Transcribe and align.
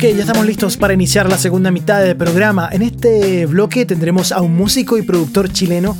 Ok, 0.00 0.06
ya 0.16 0.20
estamos 0.22 0.46
listos 0.46 0.78
para 0.78 0.94
iniciar 0.94 1.28
la 1.28 1.36
segunda 1.36 1.70
mitad 1.70 2.00
del 2.00 2.16
programa. 2.16 2.70
En 2.72 2.80
este 2.80 3.44
bloque 3.44 3.84
tendremos 3.84 4.32
a 4.32 4.40
un 4.40 4.56
músico 4.56 4.96
y 4.96 5.02
productor 5.02 5.52
chileno 5.52 5.94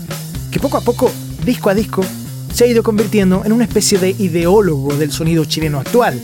que 0.51 0.59
poco 0.59 0.79
a 0.79 0.81
poco, 0.81 1.13
disco 1.45 1.69
a 1.69 1.75
disco, 1.75 2.03
se 2.51 2.65
ha 2.65 2.67
ido 2.67 2.83
convirtiendo 2.83 3.43
en 3.45 3.53
una 3.53 3.65
especie 3.65 3.99
de 3.99 4.09
ideólogo 4.19 4.95
del 4.95 5.13
sonido 5.13 5.45
chileno 5.45 5.79
actual. 5.79 6.19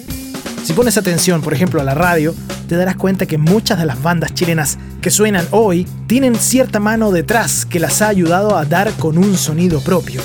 Si 0.64 0.72
pones 0.72 0.96
atención, 0.96 1.42
por 1.42 1.52
ejemplo, 1.52 1.78
a 1.78 1.84
la 1.84 1.92
radio, 1.92 2.34
te 2.66 2.76
darás 2.76 2.96
cuenta 2.96 3.26
que 3.26 3.36
muchas 3.36 3.78
de 3.78 3.84
las 3.84 4.02
bandas 4.02 4.32
chilenas 4.32 4.78
que 5.02 5.10
suenan 5.10 5.46
hoy 5.50 5.86
tienen 6.06 6.34
cierta 6.36 6.80
mano 6.80 7.12
detrás 7.12 7.66
que 7.66 7.78
las 7.78 8.00
ha 8.00 8.08
ayudado 8.08 8.56
a 8.56 8.64
dar 8.64 8.90
con 8.92 9.18
un 9.18 9.36
sonido 9.36 9.80
propio. 9.82 10.22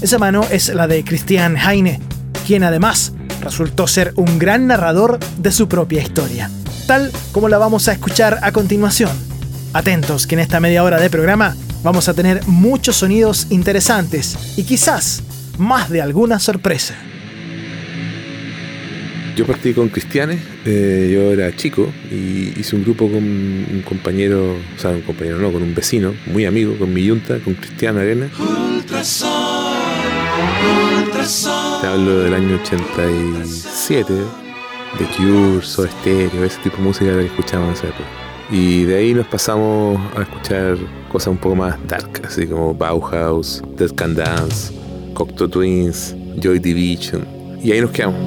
Esa 0.00 0.18
mano 0.18 0.42
es 0.50 0.74
la 0.74 0.86
de 0.86 1.04
Christian 1.04 1.58
Heine, 1.58 2.00
quien 2.46 2.64
además 2.64 3.12
resultó 3.42 3.86
ser 3.88 4.14
un 4.16 4.38
gran 4.38 4.66
narrador 4.66 5.18
de 5.36 5.52
su 5.52 5.68
propia 5.68 6.00
historia 6.00 6.48
tal 6.86 7.10
como 7.32 7.48
la 7.48 7.58
vamos 7.58 7.88
a 7.88 7.92
escuchar 7.92 8.38
a 8.42 8.52
continuación. 8.52 9.10
Atentos 9.72 10.26
que 10.26 10.34
en 10.34 10.40
esta 10.40 10.60
media 10.60 10.84
hora 10.84 11.00
de 11.00 11.10
programa 11.10 11.56
vamos 11.82 12.08
a 12.08 12.14
tener 12.14 12.46
muchos 12.46 12.96
sonidos 12.96 13.46
interesantes 13.50 14.36
y 14.56 14.64
quizás 14.64 15.22
más 15.58 15.90
de 15.90 16.02
alguna 16.02 16.38
sorpresa. 16.38 16.94
Yo 19.36 19.44
partí 19.46 19.74
con 19.74 19.88
Cristianes, 19.88 20.40
eh, 20.64 21.10
yo 21.12 21.32
era 21.32 21.54
chico 21.56 21.92
y 22.08 22.58
hice 22.58 22.76
un 22.76 22.84
grupo 22.84 23.06
con 23.08 23.16
un 23.24 23.82
compañero, 23.84 24.54
o 24.54 24.78
sea, 24.78 24.90
un 24.90 25.00
compañero 25.00 25.38
no, 25.38 25.52
con 25.52 25.60
un 25.60 25.74
vecino, 25.74 26.14
muy 26.26 26.44
amigo, 26.44 26.78
con 26.78 26.94
mi 26.94 27.04
yunta, 27.04 27.40
con 27.40 27.54
Cristiano 27.54 27.98
Arena. 27.98 28.30
Te 31.80 31.86
hablo 31.86 32.20
del 32.20 32.34
año 32.34 32.60
87, 32.62 34.14
The 34.98 35.06
Cure, 35.16 35.64
Soda 35.64 35.90
Stereo, 35.90 36.44
ese 36.44 36.60
tipo 36.60 36.76
de 36.76 36.82
música 36.82 37.12
que 37.12 37.26
escuchábamos 37.26 37.82
en 37.82 37.88
esa 37.88 37.88
época. 37.88 38.08
Y 38.50 38.84
de 38.84 38.96
ahí 38.96 39.14
nos 39.14 39.26
pasamos 39.26 40.00
a 40.16 40.22
escuchar 40.22 40.76
cosas 41.10 41.28
un 41.28 41.38
poco 41.38 41.56
más 41.56 41.76
dark, 41.88 42.22
así 42.24 42.46
como 42.46 42.74
Bauhaus, 42.74 43.62
Dead 43.76 43.90
Can 43.90 44.14
Dance, 44.14 44.72
Cocteau 45.14 45.48
Twins, 45.48 46.14
Joy 46.40 46.60
Division. 46.60 47.26
Y 47.62 47.72
ahí 47.72 47.80
nos 47.80 47.90
quedamos. 47.90 48.20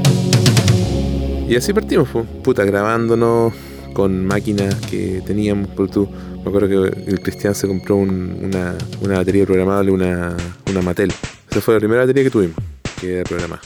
Y 1.47 1.55
así 1.55 1.71
partimos, 1.71 2.09
puta, 2.43 2.65
grabándonos 2.65 3.53
con 3.93 4.25
máquinas 4.25 4.75
que 4.89 5.21
teníamos. 5.25 5.69
Por 5.69 5.89
tú, 5.89 6.09
me 6.43 6.49
acuerdo 6.49 6.67
que 6.67 7.09
el 7.11 7.21
Cristian 7.21 7.55
se 7.55 7.67
compró 7.67 7.95
una, 7.95 8.75
batería 9.01 9.45
programable, 9.45 9.91
una, 9.91 10.35
una 10.69 10.81
Mattel. 10.81 11.13
Esa 11.49 11.61
fue 11.61 11.75
la 11.75 11.79
primera 11.79 12.01
batería 12.01 12.23
que 12.23 12.31
tuvimos, 12.31 12.57
que 12.99 13.19
era 13.19 13.23
programada 13.23 13.61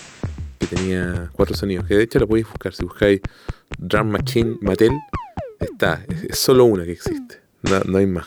tenía 0.76 1.30
cuatro 1.34 1.56
sonidos, 1.56 1.86
que 1.86 1.96
de 1.96 2.04
hecho 2.04 2.20
la 2.20 2.28
podéis 2.28 2.48
buscar. 2.48 2.74
Si 2.74 2.84
buscáis 2.84 3.22
Drum 3.78 4.10
Machine 4.10 4.58
Mattel, 4.62 4.92
está. 5.60 6.04
Es, 6.30 6.40
solo 6.40 6.66
una 6.66 6.86
que 6.86 6.94
existe. 6.94 7.42
No, 7.64 7.80
no 7.82 7.98
hay 7.98 8.08
más. 8.08 8.24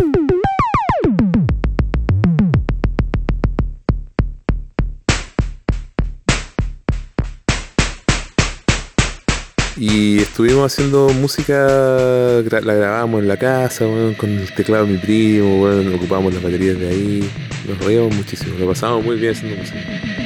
Y 9.76 10.18
estuvimos 10.18 10.72
haciendo 10.72 11.08
música, 11.08 11.52
la 11.52 12.74
grabamos 12.74 13.22
en 13.22 13.28
la 13.28 13.36
casa, 13.36 13.84
con 14.16 14.30
el 14.30 14.54
teclado 14.54 14.86
de 14.86 14.92
mi 14.92 14.98
primo, 14.98 15.58
bueno, 15.58 15.96
ocupamos 15.96 16.32
las 16.32 16.42
baterías 16.42 16.78
de 16.78 16.88
ahí, 16.88 17.30
nos 17.68 17.84
reíamos 17.84 18.14
muchísimo, 18.14 18.56
lo 18.56 18.68
pasamos 18.68 19.04
muy 19.04 19.16
bien 19.16 19.32
haciendo 19.32 19.56
música. 19.56 20.23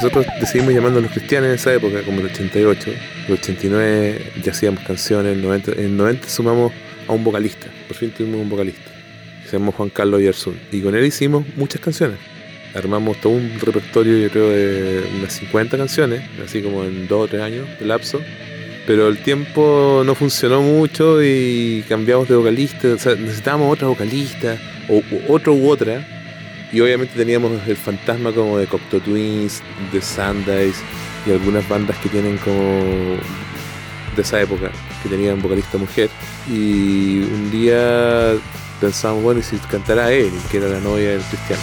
Nosotros 0.00 0.26
decidimos 0.38 0.72
llamarnos 0.72 1.02
los 1.02 1.10
cristianos 1.10 1.48
en 1.48 1.54
esa 1.56 1.74
época, 1.74 2.02
como 2.02 2.20
el 2.20 2.26
88. 2.26 2.90
El 3.26 3.34
89 3.34 4.32
ya 4.44 4.52
hacíamos 4.52 4.84
canciones, 4.84 5.32
en 5.32 5.38
el 5.38 5.44
90, 5.44 5.72
en 5.72 5.96
90 5.96 6.28
sumamos 6.28 6.72
a 7.08 7.12
un 7.12 7.24
vocalista, 7.24 7.66
por 7.88 7.96
fin 7.96 8.12
tuvimos 8.12 8.40
un 8.40 8.48
vocalista, 8.48 8.92
se 9.44 9.58
llama 9.58 9.72
Juan 9.72 9.88
Carlos 9.88 10.20
Yersun. 10.20 10.56
Y 10.70 10.82
con 10.82 10.94
él 10.94 11.04
hicimos 11.04 11.44
muchas 11.56 11.80
canciones. 11.80 12.18
Armamos 12.74 13.20
todo 13.20 13.32
un 13.32 13.58
repertorio, 13.60 14.18
yo 14.18 14.30
creo, 14.30 14.50
de 14.50 15.02
unas 15.18 15.32
50 15.32 15.76
canciones, 15.76 16.22
así 16.44 16.62
como 16.62 16.84
en 16.84 17.08
2 17.08 17.24
o 17.24 17.26
3 17.26 17.42
años 17.42 17.66
de 17.80 17.86
lapso. 17.86 18.20
Pero 18.86 19.08
el 19.08 19.18
tiempo 19.18 20.04
no 20.06 20.14
funcionó 20.14 20.62
mucho 20.62 21.20
y 21.24 21.84
cambiamos 21.88 22.28
de 22.28 22.36
vocalista, 22.36 22.86
o 22.86 22.98
sea, 22.98 23.16
necesitábamos 23.16 23.72
otra 23.72 23.88
vocalista, 23.88 24.58
o 24.88 25.02
otro 25.26 25.54
u 25.54 25.68
otra 25.68 26.17
y 26.72 26.80
obviamente 26.80 27.14
teníamos 27.14 27.66
el 27.66 27.76
fantasma 27.76 28.32
como 28.32 28.58
de 28.58 28.66
Cocteau 28.66 29.00
Twins, 29.00 29.62
de 29.92 30.02
Sundays 30.02 30.76
y 31.26 31.32
algunas 31.32 31.66
bandas 31.68 31.96
que 31.98 32.08
tienen 32.08 32.36
como 32.38 33.16
de 34.14 34.22
esa 34.22 34.40
época, 34.40 34.70
que 35.02 35.08
tenían 35.08 35.40
vocalista 35.40 35.78
mujer. 35.78 36.10
Y 36.48 37.20
un 37.22 37.50
día 37.50 38.34
pensamos, 38.80 39.22
bueno, 39.22 39.40
y 39.40 39.42
si 39.42 39.56
cantara 39.58 40.12
él, 40.12 40.32
que 40.50 40.58
era 40.58 40.68
la 40.68 40.80
novia 40.80 41.10
del 41.10 41.22
cristiano. 41.22 41.62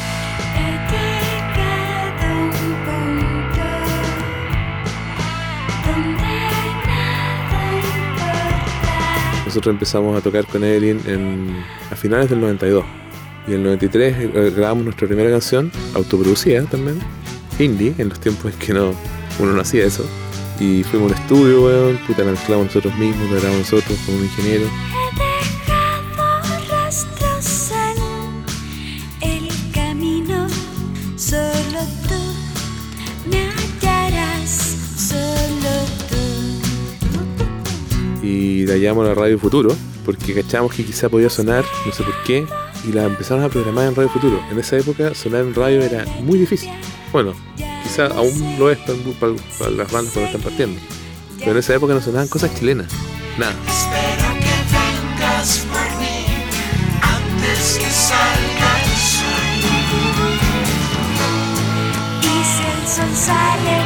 Nosotros 9.45 9.73
empezamos 9.73 10.17
a 10.17 10.21
tocar 10.21 10.45
con 10.47 10.63
Evelyn 10.63 10.99
en, 11.05 11.63
a 11.89 11.95
finales 11.95 12.29
del 12.29 12.41
92 12.41 13.04
y 13.47 13.51
en 13.51 13.57
el 13.57 13.63
93 13.63 14.15
eh, 14.17 14.53
grabamos 14.55 14.85
nuestra 14.85 15.07
primera 15.07 15.29
canción, 15.29 15.71
autoproducida 15.93 16.63
también, 16.63 16.99
indie, 17.59 17.93
en 17.97 18.09
los 18.09 18.19
tiempos 18.19 18.53
en 18.53 18.59
que 18.59 18.73
no, 18.73 18.93
uno 19.39 19.53
no 19.53 19.61
hacía 19.61 19.85
eso. 19.85 20.05
Y 20.59 20.83
fuimos 20.83 21.11
a 21.11 21.15
un 21.15 21.21
estudio, 21.21 21.63
weón, 21.65 21.97
puta, 22.07 22.23
la 22.23 22.31
mezclamos 22.31 22.67
nosotros 22.67 22.97
mismos, 22.97 23.29
la 23.29 23.39
grabamos 23.39 23.71
nosotros 23.71 23.99
con 24.05 24.15
un 24.15 24.23
ingeniero. 24.23 24.65
La 38.75 38.81
llamamos 38.81 39.07
la 39.07 39.15
Radio 39.15 39.39
Futuro, 39.39 39.73
porque 40.03 40.33
cachamos 40.33 40.73
que 40.73 40.83
quizá 40.83 41.07
podía 41.07 41.29
sonar, 41.29 41.63
no 41.85 41.91
sé 41.93 42.03
por 42.03 42.23
qué, 42.23 42.45
y 42.83 42.91
la 42.91 43.05
empezaron 43.05 43.43
a 43.43 43.49
programar 43.49 43.87
en 43.87 43.95
Radio 43.95 44.09
Futuro. 44.09 44.43
En 44.51 44.59
esa 44.59 44.77
época 44.77 45.15
sonar 45.15 45.41
en 45.41 45.55
radio 45.55 45.81
era 45.81 46.05
muy 46.21 46.37
difícil. 46.37 46.69
Bueno, 47.13 47.33
quizá 47.83 48.07
aún 48.07 48.55
lo 48.59 48.69
es 48.69 48.77
para, 48.79 49.71
las 49.71 49.91
bandas 49.91 50.13
cuando 50.13 50.25
están 50.25 50.41
partiendo. 50.41 50.79
Pero 51.39 51.51
en 51.51 51.57
esa 51.57 51.75
época 51.75 51.93
no 51.93 52.01
sonaban 52.01 52.27
cosas 52.27 52.53
chilenas. 52.59 52.87
Nada. 53.37 53.55
Espero 53.65 54.33
que 54.39 54.55
vengas 54.73 55.65
por 55.71 55.99
mí 56.01 56.25
antes 57.01 57.77
que 57.77 57.89
salga 57.89 58.83
el 58.83 58.91
sol. 59.09 59.55
Y 62.23 62.25
si 62.43 63.25
sale, 63.25 63.84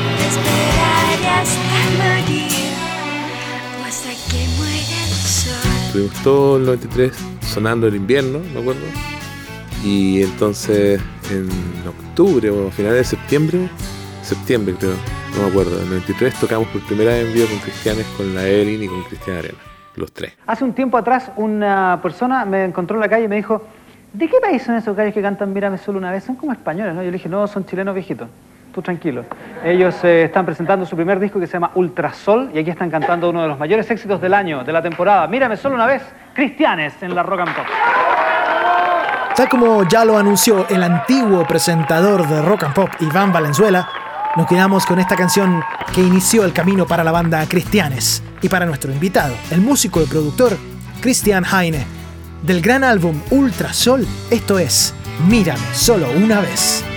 sol. 5.89 5.93
Tuvimos 5.93 6.23
todo 6.23 6.57
el 6.57 6.65
93 6.65 7.13
sonando 7.41 7.87
el 7.87 7.95
invierno, 7.95 8.39
me 8.53 8.61
acuerdo. 8.61 8.81
Y 9.83 10.23
entonces 10.23 11.01
en 11.31 11.49
octubre 11.87 12.49
o 12.49 12.69
finales 12.71 12.97
de 12.97 13.03
septiembre, 13.03 13.69
septiembre 14.21 14.75
creo, 14.77 14.93
no 15.35 15.43
me 15.43 15.49
acuerdo, 15.49 15.77
en 15.77 15.83
el 15.83 15.89
93 15.89 16.35
tocamos 16.39 16.67
por 16.69 16.85
primera 16.85 17.11
vez 17.11 17.27
en 17.27 17.33
vivo 17.33 17.47
con 17.47 17.59
Cristianes, 17.59 18.05
con 18.17 18.35
la 18.35 18.47
Evelyn 18.47 18.83
y 18.83 18.87
con 18.87 19.03
Cristian 19.03 19.37
Arena, 19.37 19.57
los 19.95 20.11
tres. 20.11 20.33
Hace 20.45 20.63
un 20.65 20.73
tiempo 20.73 20.97
atrás 20.97 21.31
una 21.37 21.99
persona 22.01 22.43
me 22.45 22.65
encontró 22.65 22.97
en 22.97 23.01
la 23.01 23.09
calle 23.09 23.25
y 23.25 23.27
me 23.29 23.37
dijo, 23.37 23.63
¿de 24.11 24.27
qué 24.27 24.37
país 24.41 24.63
son 24.63 24.75
esos 24.75 24.95
gallos 24.95 25.13
que 25.13 25.21
cantan 25.21 25.53
Mírame 25.53 25.77
solo 25.77 25.97
una 25.97 26.11
vez? 26.11 26.25
Son 26.25 26.35
como 26.35 26.51
españoles, 26.51 26.93
¿no? 26.93 27.01
Yo 27.01 27.07
le 27.07 27.17
dije, 27.17 27.29
no, 27.29 27.47
son 27.47 27.65
chilenos 27.65 27.95
viejitos. 27.95 28.27
Tranquilo. 28.81 29.25
Ellos 29.63 29.95
eh, 30.03 30.25
están 30.25 30.45
presentando 30.45 30.85
su 30.85 30.95
primer 30.95 31.19
disco 31.19 31.39
que 31.39 31.47
se 31.47 31.53
llama 31.53 31.71
Ultrasol 31.75 32.51
y 32.53 32.59
aquí 32.59 32.69
están 32.69 32.89
cantando 32.89 33.29
uno 33.29 33.41
de 33.41 33.47
los 33.47 33.59
mayores 33.59 33.89
éxitos 33.89 34.21
del 34.21 34.33
año, 34.33 34.63
de 34.63 34.71
la 34.71 34.81
temporada. 34.81 35.27
Mírame 35.27 35.57
solo 35.57 35.75
una 35.75 35.85
vez, 35.85 36.01
Cristianes 36.33 36.93
en 37.01 37.13
la 37.13 37.23
Rock 37.23 37.41
and 37.41 37.55
Pop. 37.55 37.65
Tal 39.35 39.47
como 39.49 39.87
ya 39.87 40.03
lo 40.03 40.17
anunció 40.17 40.67
el 40.69 40.83
antiguo 40.83 41.45
presentador 41.45 42.27
de 42.27 42.41
Rock 42.41 42.63
and 42.63 42.73
Pop, 42.73 42.89
Iván 42.99 43.31
Valenzuela, 43.31 43.87
nos 44.35 44.47
quedamos 44.47 44.85
con 44.85 44.99
esta 44.99 45.15
canción 45.15 45.63
que 45.93 46.01
inició 46.01 46.45
el 46.45 46.53
camino 46.53 46.85
para 46.85 47.03
la 47.03 47.11
banda 47.11 47.45
Cristianes 47.47 48.23
y 48.41 48.49
para 48.49 48.65
nuestro 48.65 48.91
invitado, 48.91 49.33
el 49.51 49.61
músico 49.61 50.01
y 50.01 50.05
productor 50.05 50.57
Christian 51.01 51.45
Heine. 51.45 51.85
Del 52.43 52.61
gran 52.61 52.83
álbum 52.83 53.21
Ultrasol, 53.31 54.05
esto 54.29 54.59
es 54.59 54.93
Mírame 55.27 55.59
solo 55.73 56.07
una 56.15 56.39
vez. 56.39 56.88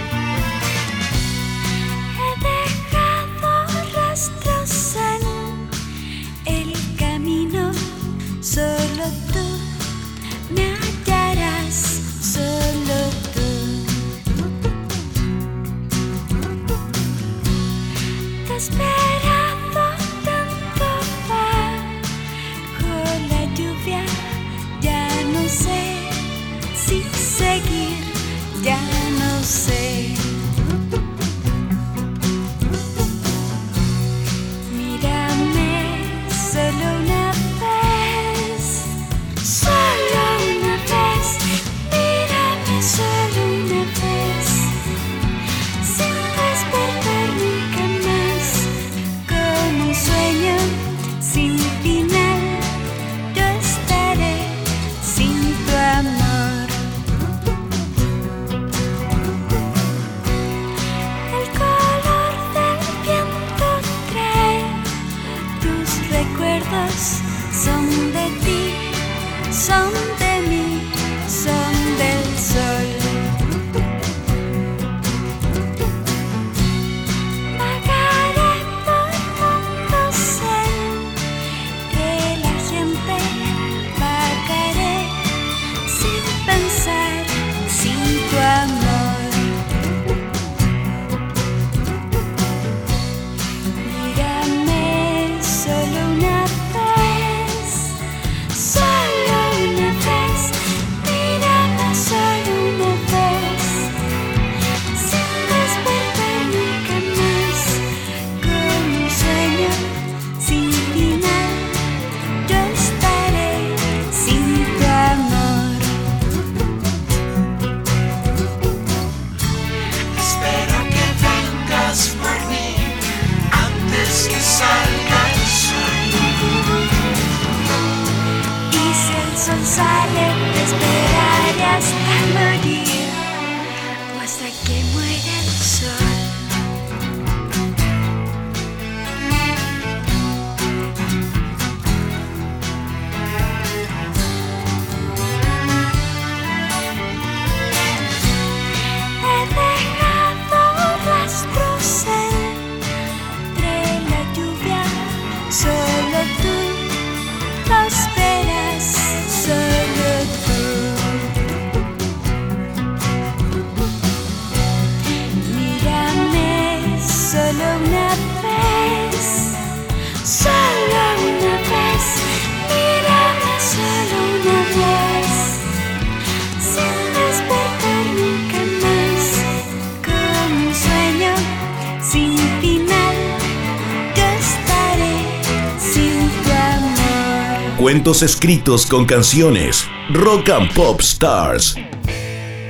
Cuentos 187.92 188.22
escritos 188.22 188.86
con 188.86 189.04
canciones. 189.04 189.84
Rock 190.08 190.48
and 190.48 190.72
Pop 190.72 190.98
Stars. 191.02 191.74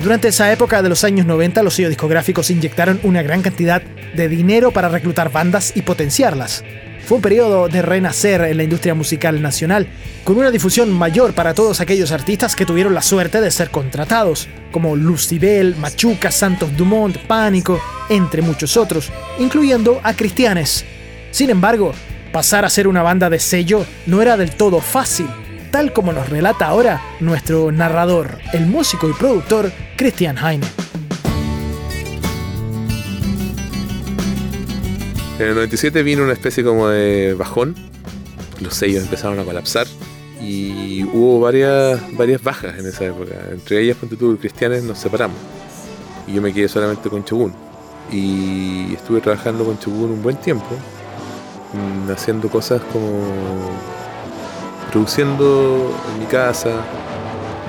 Durante 0.02 0.26
esa 0.26 0.50
época 0.50 0.82
de 0.82 0.88
los 0.88 1.04
años 1.04 1.26
90, 1.26 1.62
los 1.62 1.74
sellos 1.74 1.90
discográficos 1.90 2.50
inyectaron 2.50 2.98
una 3.04 3.22
gran 3.22 3.40
cantidad 3.40 3.82
de 3.82 4.28
dinero 4.28 4.72
para 4.72 4.88
reclutar 4.88 5.30
bandas 5.30 5.76
y 5.76 5.82
potenciarlas. 5.82 6.64
Fue 7.06 7.18
un 7.18 7.22
periodo 7.22 7.68
de 7.68 7.82
renacer 7.82 8.40
en 8.40 8.56
la 8.56 8.64
industria 8.64 8.94
musical 8.94 9.40
nacional, 9.40 9.86
con 10.24 10.38
una 10.38 10.50
difusión 10.50 10.90
mayor 10.90 11.34
para 11.34 11.54
todos 11.54 11.80
aquellos 11.80 12.10
artistas 12.10 12.56
que 12.56 12.66
tuvieron 12.66 12.92
la 12.92 13.02
suerte 13.02 13.40
de 13.40 13.52
ser 13.52 13.70
contratados, 13.70 14.48
como 14.72 14.96
Lucibel, 14.96 15.76
Machuca, 15.76 16.32
Santos 16.32 16.76
Dumont, 16.76 17.16
Pánico, 17.28 17.80
entre 18.08 18.42
muchos 18.42 18.76
otros, 18.76 19.12
incluyendo 19.38 20.00
a 20.02 20.14
Cristianes. 20.14 20.84
Sin 21.30 21.48
embargo, 21.48 21.94
Pasar 22.32 22.64
a 22.64 22.70
ser 22.70 22.88
una 22.88 23.02
banda 23.02 23.28
de 23.28 23.38
sello 23.38 23.84
no 24.06 24.22
era 24.22 24.38
del 24.38 24.56
todo 24.56 24.80
fácil, 24.80 25.28
tal 25.70 25.92
como 25.92 26.14
nos 26.14 26.30
relata 26.30 26.64
ahora 26.64 27.02
nuestro 27.20 27.70
narrador, 27.70 28.38
el 28.54 28.64
músico 28.64 29.06
y 29.06 29.12
productor 29.12 29.70
Christian 29.98 30.38
Heine. 30.38 30.66
En 35.38 35.46
el 35.46 35.54
97 35.56 36.02
vino 36.02 36.22
una 36.22 36.32
especie 36.32 36.64
como 36.64 36.88
de 36.88 37.34
bajón, 37.34 37.74
los 38.62 38.72
sellos 38.72 39.02
empezaron 39.02 39.38
a 39.38 39.44
colapsar 39.44 39.86
y 40.40 41.04
hubo 41.04 41.38
varias, 41.38 42.00
varias 42.16 42.42
bajas 42.42 42.78
en 42.78 42.86
esa 42.86 43.04
época. 43.04 43.34
Entre 43.50 43.82
ellas, 43.82 43.98
cuando 44.00 44.16
tú 44.16 44.38
Cristianes 44.38 44.84
nos 44.84 44.96
separamos 44.96 45.36
y 46.26 46.32
yo 46.32 46.40
me 46.40 46.54
quedé 46.54 46.66
solamente 46.68 47.10
con 47.10 47.26
Chogun. 47.26 47.52
Y 48.10 48.94
estuve 48.94 49.20
trabajando 49.20 49.66
con 49.66 49.78
Chogun 49.78 50.12
un 50.12 50.22
buen 50.22 50.36
tiempo 50.36 50.78
haciendo 52.12 52.48
cosas 52.48 52.80
como 52.92 53.70
produciendo 54.90 55.94
en 56.12 56.18
mi 56.20 56.26
casa. 56.26 56.84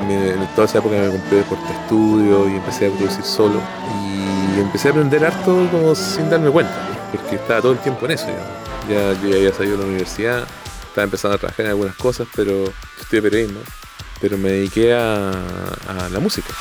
en 0.10 0.48
toda 0.56 0.66
esa 0.66 0.80
época 0.80 0.96
me 0.96 1.10
compré 1.10 1.40
el 1.40 1.46
porte 1.46 1.74
estudio 1.74 2.50
y 2.50 2.56
empecé 2.56 2.88
a 2.88 2.92
producir 2.92 3.24
solo. 3.24 3.60
Y 4.02 4.60
empecé 4.60 4.90
a 4.90 4.92
aprender 4.92 5.26
harto 5.26 5.68
como 5.72 5.96
sin 5.96 6.30
darme 6.30 6.50
cuenta, 6.52 6.76
porque 7.12 7.36
estaba 7.36 7.62
todo 7.62 7.72
el 7.72 7.80
tiempo 7.80 8.06
en 8.06 8.12
eso. 8.12 8.28
Ya, 8.90 9.14
yo 9.22 9.30
ya 9.30 9.36
había 9.38 9.54
salido 9.54 9.78
de 9.78 9.84
la 9.84 9.90
universidad, 9.90 10.44
estaba 10.88 11.06
empezando 11.06 11.36
a 11.36 11.40
trabajar 11.40 11.66
en 11.66 11.72
algunas 11.72 11.96
cosas, 11.96 12.28
pero 12.36 12.66
estudié 13.00 13.22
periodismo, 13.22 13.62
pero 14.20 14.38
me 14.38 14.50
dediqué 14.50 14.94
a 14.94 15.32
la 16.12 16.20
música. 16.20 16.54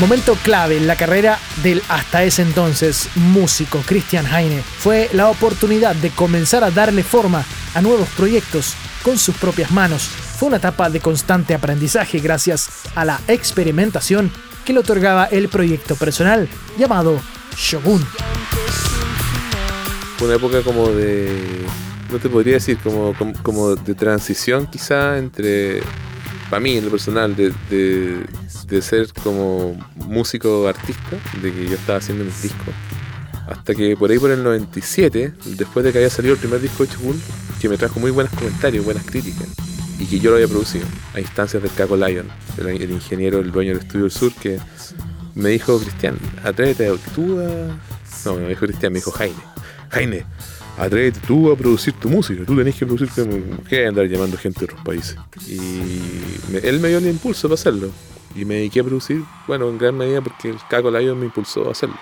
Momento 0.00 0.34
clave 0.42 0.78
en 0.78 0.86
la 0.86 0.96
carrera 0.96 1.38
del 1.62 1.82
hasta 1.90 2.24
ese 2.24 2.40
entonces 2.40 3.10
músico 3.16 3.82
Christian 3.84 4.24
Heine 4.24 4.62
fue 4.62 5.10
la 5.12 5.28
oportunidad 5.28 5.94
de 5.94 6.08
comenzar 6.08 6.64
a 6.64 6.70
darle 6.70 7.02
forma 7.02 7.44
a 7.74 7.82
nuevos 7.82 8.08
proyectos 8.16 8.76
con 9.02 9.18
sus 9.18 9.36
propias 9.36 9.70
manos. 9.70 10.04
Fue 10.04 10.48
una 10.48 10.56
etapa 10.56 10.88
de 10.88 11.00
constante 11.00 11.52
aprendizaje 11.52 12.18
gracias 12.18 12.70
a 12.94 13.04
la 13.04 13.20
experimentación 13.28 14.32
que 14.64 14.72
le 14.72 14.78
otorgaba 14.78 15.26
el 15.26 15.50
proyecto 15.50 15.96
personal 15.96 16.48
llamado 16.78 17.20
Shogun. 17.54 18.02
Fue 20.16 20.28
una 20.28 20.36
época 20.36 20.62
como 20.62 20.88
de, 20.88 21.66
no 22.10 22.18
te 22.18 22.30
podría 22.30 22.54
decir, 22.54 22.78
como, 22.78 23.14
como, 23.42 23.76
de 23.76 23.94
transición 23.94 24.66
quizá 24.66 25.18
entre, 25.18 25.82
para 26.50 26.60
mí 26.60 26.76
en 26.76 26.84
lo 26.84 26.90
personal, 26.90 27.34
de 27.36 27.52
de 28.70 28.80
ser 28.80 29.12
como 29.22 29.76
músico 29.96 30.68
artista, 30.68 31.18
de 31.42 31.52
que 31.52 31.68
yo 31.68 31.74
estaba 31.74 31.98
haciendo 31.98 32.24
mis 32.24 32.42
discos. 32.42 32.74
Hasta 33.48 33.74
que 33.74 33.96
por 33.96 34.10
ahí 34.10 34.18
por 34.18 34.30
el 34.30 34.42
97, 34.44 35.34
después 35.44 35.84
de 35.84 35.92
que 35.92 35.98
había 35.98 36.10
salido 36.10 36.34
el 36.34 36.40
primer 36.40 36.60
disco 36.60 36.84
de 36.84 36.90
Chubul, 36.90 37.20
que 37.60 37.68
me 37.68 37.76
trajo 37.76 37.98
muy 37.98 38.12
buenos 38.12 38.32
comentarios, 38.32 38.84
buenas 38.84 39.04
críticas, 39.04 39.48
y 39.98 40.06
que 40.06 40.20
yo 40.20 40.30
lo 40.30 40.36
había 40.36 40.46
producido 40.46 40.86
a 41.14 41.20
instancias 41.20 41.62
del 41.62 41.72
Caco 41.72 41.96
Lion, 41.96 42.28
el, 42.58 42.90
ingeniero, 42.90 43.40
el 43.40 43.50
dueño 43.50 43.72
del 43.74 43.82
estudio 43.82 44.04
del 44.04 44.12
sur, 44.12 44.32
que 44.34 44.58
me 45.34 45.50
dijo, 45.50 45.78
Cristian, 45.80 46.16
atrévete, 46.44 46.90
tú 47.14 47.40
a... 47.40 47.76
No, 48.24 48.36
me 48.36 48.48
dijo 48.48 48.66
Cristian, 48.66 48.92
me 48.92 49.00
dijo 49.00 49.10
Jaime. 49.10 49.42
Jaime, 49.90 50.24
atrévete 50.78 51.20
tú 51.26 51.50
a 51.50 51.56
producir 51.56 51.94
tu 51.94 52.08
música, 52.08 52.44
tú 52.44 52.56
tenés 52.56 52.74
que 52.74 52.86
producir 52.86 53.08
música, 53.26 53.88
andar 53.88 54.06
llamando 54.06 54.36
gente 54.36 54.60
de 54.60 54.64
otros 54.66 54.80
países? 54.84 55.16
Y 55.46 55.58
él 56.62 56.80
me 56.80 56.88
dio 56.88 56.98
el 56.98 57.06
impulso 57.08 57.48
para 57.48 57.54
hacerlo 57.54 57.90
y 58.34 58.44
me 58.44 58.56
dediqué 58.56 58.80
a 58.80 58.84
producir, 58.84 59.22
bueno, 59.46 59.68
en 59.68 59.78
gran 59.78 59.96
medida 59.96 60.20
porque 60.20 60.50
el 60.50 60.58
Caco 60.68 60.90
Lion 60.90 61.18
me 61.18 61.26
impulsó 61.26 61.68
a 61.68 61.72
hacerlo. 61.72 61.96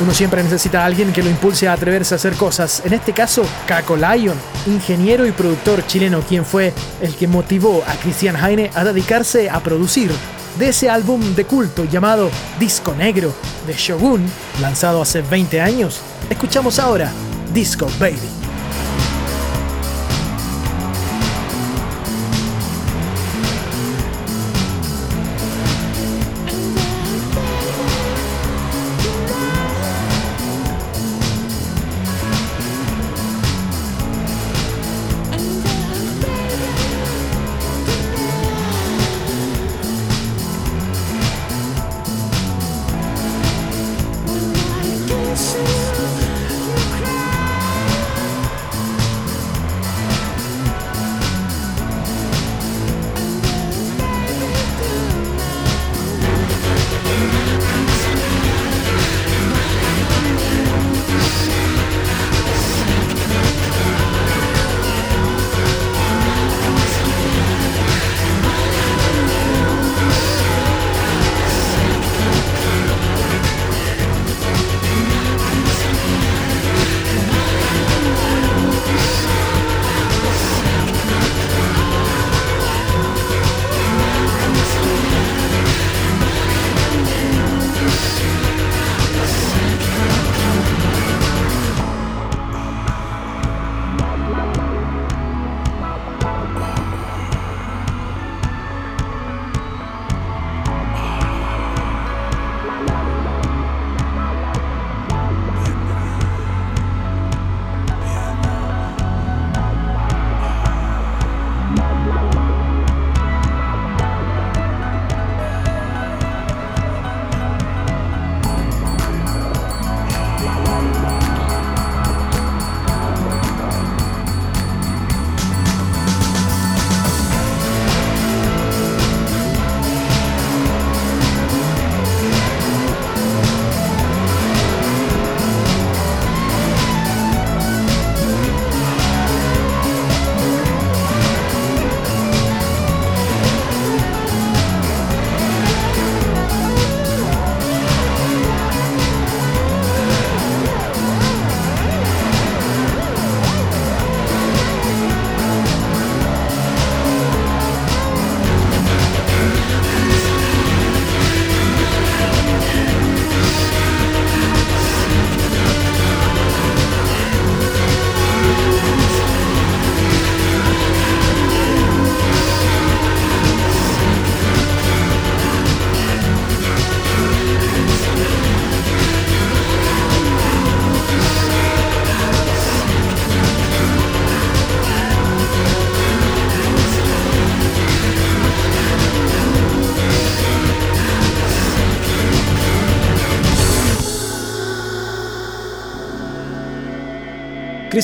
Uno 0.00 0.14
siempre 0.14 0.44
necesita 0.44 0.82
a 0.82 0.86
alguien 0.86 1.12
que 1.12 1.24
lo 1.24 1.28
impulse 1.28 1.66
a 1.66 1.72
atreverse 1.72 2.14
a 2.14 2.16
hacer 2.16 2.34
cosas. 2.34 2.82
En 2.84 2.92
este 2.92 3.12
caso, 3.12 3.44
Caco 3.66 3.96
Lion, 3.96 4.36
ingeniero 4.66 5.26
y 5.26 5.32
productor 5.32 5.84
chileno, 5.88 6.20
quien 6.20 6.44
fue 6.44 6.72
el 7.00 7.16
que 7.16 7.26
motivó 7.26 7.82
a 7.84 7.94
Christian 7.96 8.36
Heine 8.36 8.70
a 8.74 8.84
dedicarse 8.84 9.50
a 9.50 9.60
producir 9.60 10.12
de 10.56 10.68
ese 10.68 10.88
álbum 10.88 11.34
de 11.34 11.44
culto 11.44 11.84
llamado 11.84 12.30
Disco 12.60 12.94
Negro 12.94 13.32
de 13.66 13.74
Shogun, 13.74 14.24
lanzado 14.60 15.02
hace 15.02 15.22
20 15.22 15.60
años. 15.60 16.00
Escuchamos 16.30 16.78
ahora 16.78 17.10
Disco 17.52 17.86
Baby. 17.98 18.37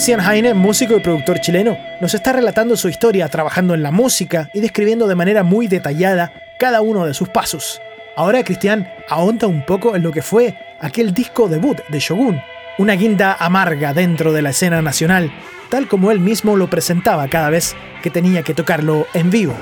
Christian 0.05 0.31
Heine, 0.31 0.53
músico 0.53 0.99
y 0.99 1.01
productor 1.01 1.41
chileno, 1.41 1.79
nos 1.99 2.13
está 2.13 2.35
relatando 2.35 2.77
su 2.77 2.91
historia 2.91 3.27
trabajando 3.31 3.73
en 3.73 3.83
la 3.83 3.91
música 3.91 4.51
y 4.53 4.61
describiendo 4.61 5.07
de 5.07 5.15
manera 5.15 5.45
muy 5.45 5.67
detallada 5.67 6.31
cada 6.59 6.83
uno 6.83 7.07
de 7.07 7.15
sus 7.15 7.31
pasos. 7.31 7.81
Ahora 8.15 8.45
Cristian 8.45 8.87
ahonda 9.09 9.47
un 9.47 9.65
poco 9.65 9.97
en 9.97 10.03
lo 10.03 10.13
que 10.13 10.21
fue 10.21 10.59
aquel 10.79 11.15
disco 11.15 11.49
debut 11.49 11.79
de 11.89 12.01
Shogun, 12.01 12.39
una 12.77 12.93
guinda 12.97 13.33
amarga 13.33 13.95
dentro 13.95 14.35
de 14.35 14.43
la 14.43 14.51
escena 14.51 14.83
nacional, 14.83 15.33
tal 15.71 15.89
como 15.89 16.11
él 16.11 16.21
mismo 16.21 16.55
lo 16.55 16.69
presentaba 16.69 17.27
cada 17.29 17.49
vez 17.49 17.75
que 18.03 18.11
tenía 18.11 18.43
que 18.43 18.53
tocarlo 18.53 19.07
en 19.15 19.31
vivo. 19.31 19.55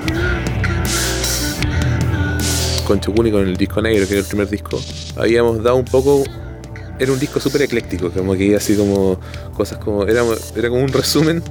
Con 2.85 2.99
Shogun 2.99 3.27
y 3.27 3.31
con 3.31 3.47
el 3.47 3.55
disco 3.55 3.81
negro, 3.81 4.05
que 4.05 4.15
era 4.15 4.23
el 4.23 4.27
primer 4.27 4.49
disco, 4.49 4.77
habíamos 5.15 5.63
dado 5.63 5.77
un 5.77 5.85
poco 5.85 6.25
era 6.99 7.11
un 7.11 7.19
disco 7.19 7.39
súper 7.39 7.63
ecléctico, 7.63 8.11
como 8.11 8.35
que 8.35 8.55
así 8.55 8.75
como 8.75 9.19
cosas 9.55 9.77
como. 9.79 10.05
Era, 10.05 10.23
era 10.55 10.69
como 10.69 10.83
un 10.83 10.89
resumen 10.89 11.43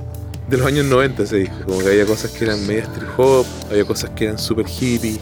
de 0.49 0.57
los 0.57 0.67
años 0.67 0.87
90 0.87 1.23
ese 1.23 1.37
disco. 1.39 1.57
Como 1.67 1.81
que 1.81 1.89
había 1.89 2.07
cosas 2.07 2.31
que 2.31 2.45
eran 2.45 2.67
media 2.67 2.85
trip 2.85 3.09
hop, 3.19 3.47
había 3.71 3.85
cosas 3.85 4.11
que 4.11 4.25
eran 4.25 4.39
súper 4.39 4.67
hippie, 4.67 5.19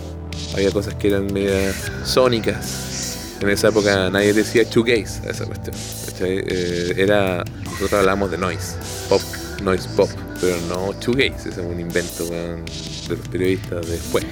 había 0.54 0.70
cosas 0.70 0.94
que 0.94 1.08
eran 1.08 1.32
media 1.32 1.72
sónicas. 2.04 3.36
En 3.40 3.48
esa 3.48 3.68
época 3.68 4.10
nadie 4.10 4.34
decía 4.34 4.64
shoegaze 4.64 5.26
a 5.26 5.30
esa 5.30 5.46
cuestión. 5.46 5.74
Eh, 6.20 6.94
era. 6.98 7.42
Nosotros 7.64 7.94
hablamos 7.94 8.30
de 8.30 8.36
noise, 8.36 8.74
pop, 9.08 9.22
noise 9.62 9.88
pop, 9.96 10.10
pero 10.38 10.56
no 10.68 10.92
shoegaze, 11.00 11.48
ese 11.48 11.60
es 11.62 11.66
un 11.66 11.80
invento 11.80 12.26
de 12.26 13.16
los 13.16 13.28
periodistas 13.28 13.86
de 13.86 13.92
después. 13.92 14.24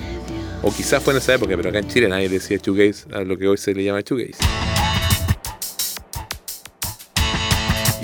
O 0.62 0.70
quizás 0.70 1.02
fue 1.02 1.14
en 1.14 1.18
esa 1.18 1.34
época, 1.34 1.56
pero 1.56 1.70
acá 1.70 1.78
en 1.78 1.88
Chile 1.88 2.08
nadie 2.08 2.28
decía 2.28 2.58
shoegaze 2.62 3.06
a 3.14 3.20
lo 3.20 3.38
que 3.38 3.48
hoy 3.48 3.56
se 3.56 3.72
le 3.72 3.84
llama 3.84 4.02
shoegaze. 4.02 4.36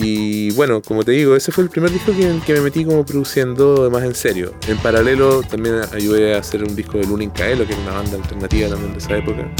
Y 0.07 0.51
bueno, 0.51 0.83
como 0.83 1.03
te 1.03 1.13
digo, 1.13 1.35
ese 1.35 1.51
fue 1.51 1.65
el 1.65 1.71
primer 1.71 1.91
disco 1.91 2.13
que, 2.15 2.53
me 2.53 2.61
metí 2.61 2.85
como 2.85 3.07
produciendo 3.07 3.89
más 3.91 4.05
en 4.05 4.15
serio. 4.15 4.53
En 4.69 4.77
paralelo 4.77 5.43
también 5.43 5.77
ayudé 5.95 6.35
a 6.35 6.41
hacer 6.41 6.63
un 6.63 6.77
disco 6.77 6.99
de 6.99 7.07
Lunin 7.07 7.31
Caelo, 7.31 7.67
que 7.67 7.73
era 7.73 7.81
una 7.81 7.93
banda 7.93 8.17
alternativa 8.19 8.69
también 8.69 8.93
de 8.93 8.99
esa 8.99 9.17
época. 9.17 9.51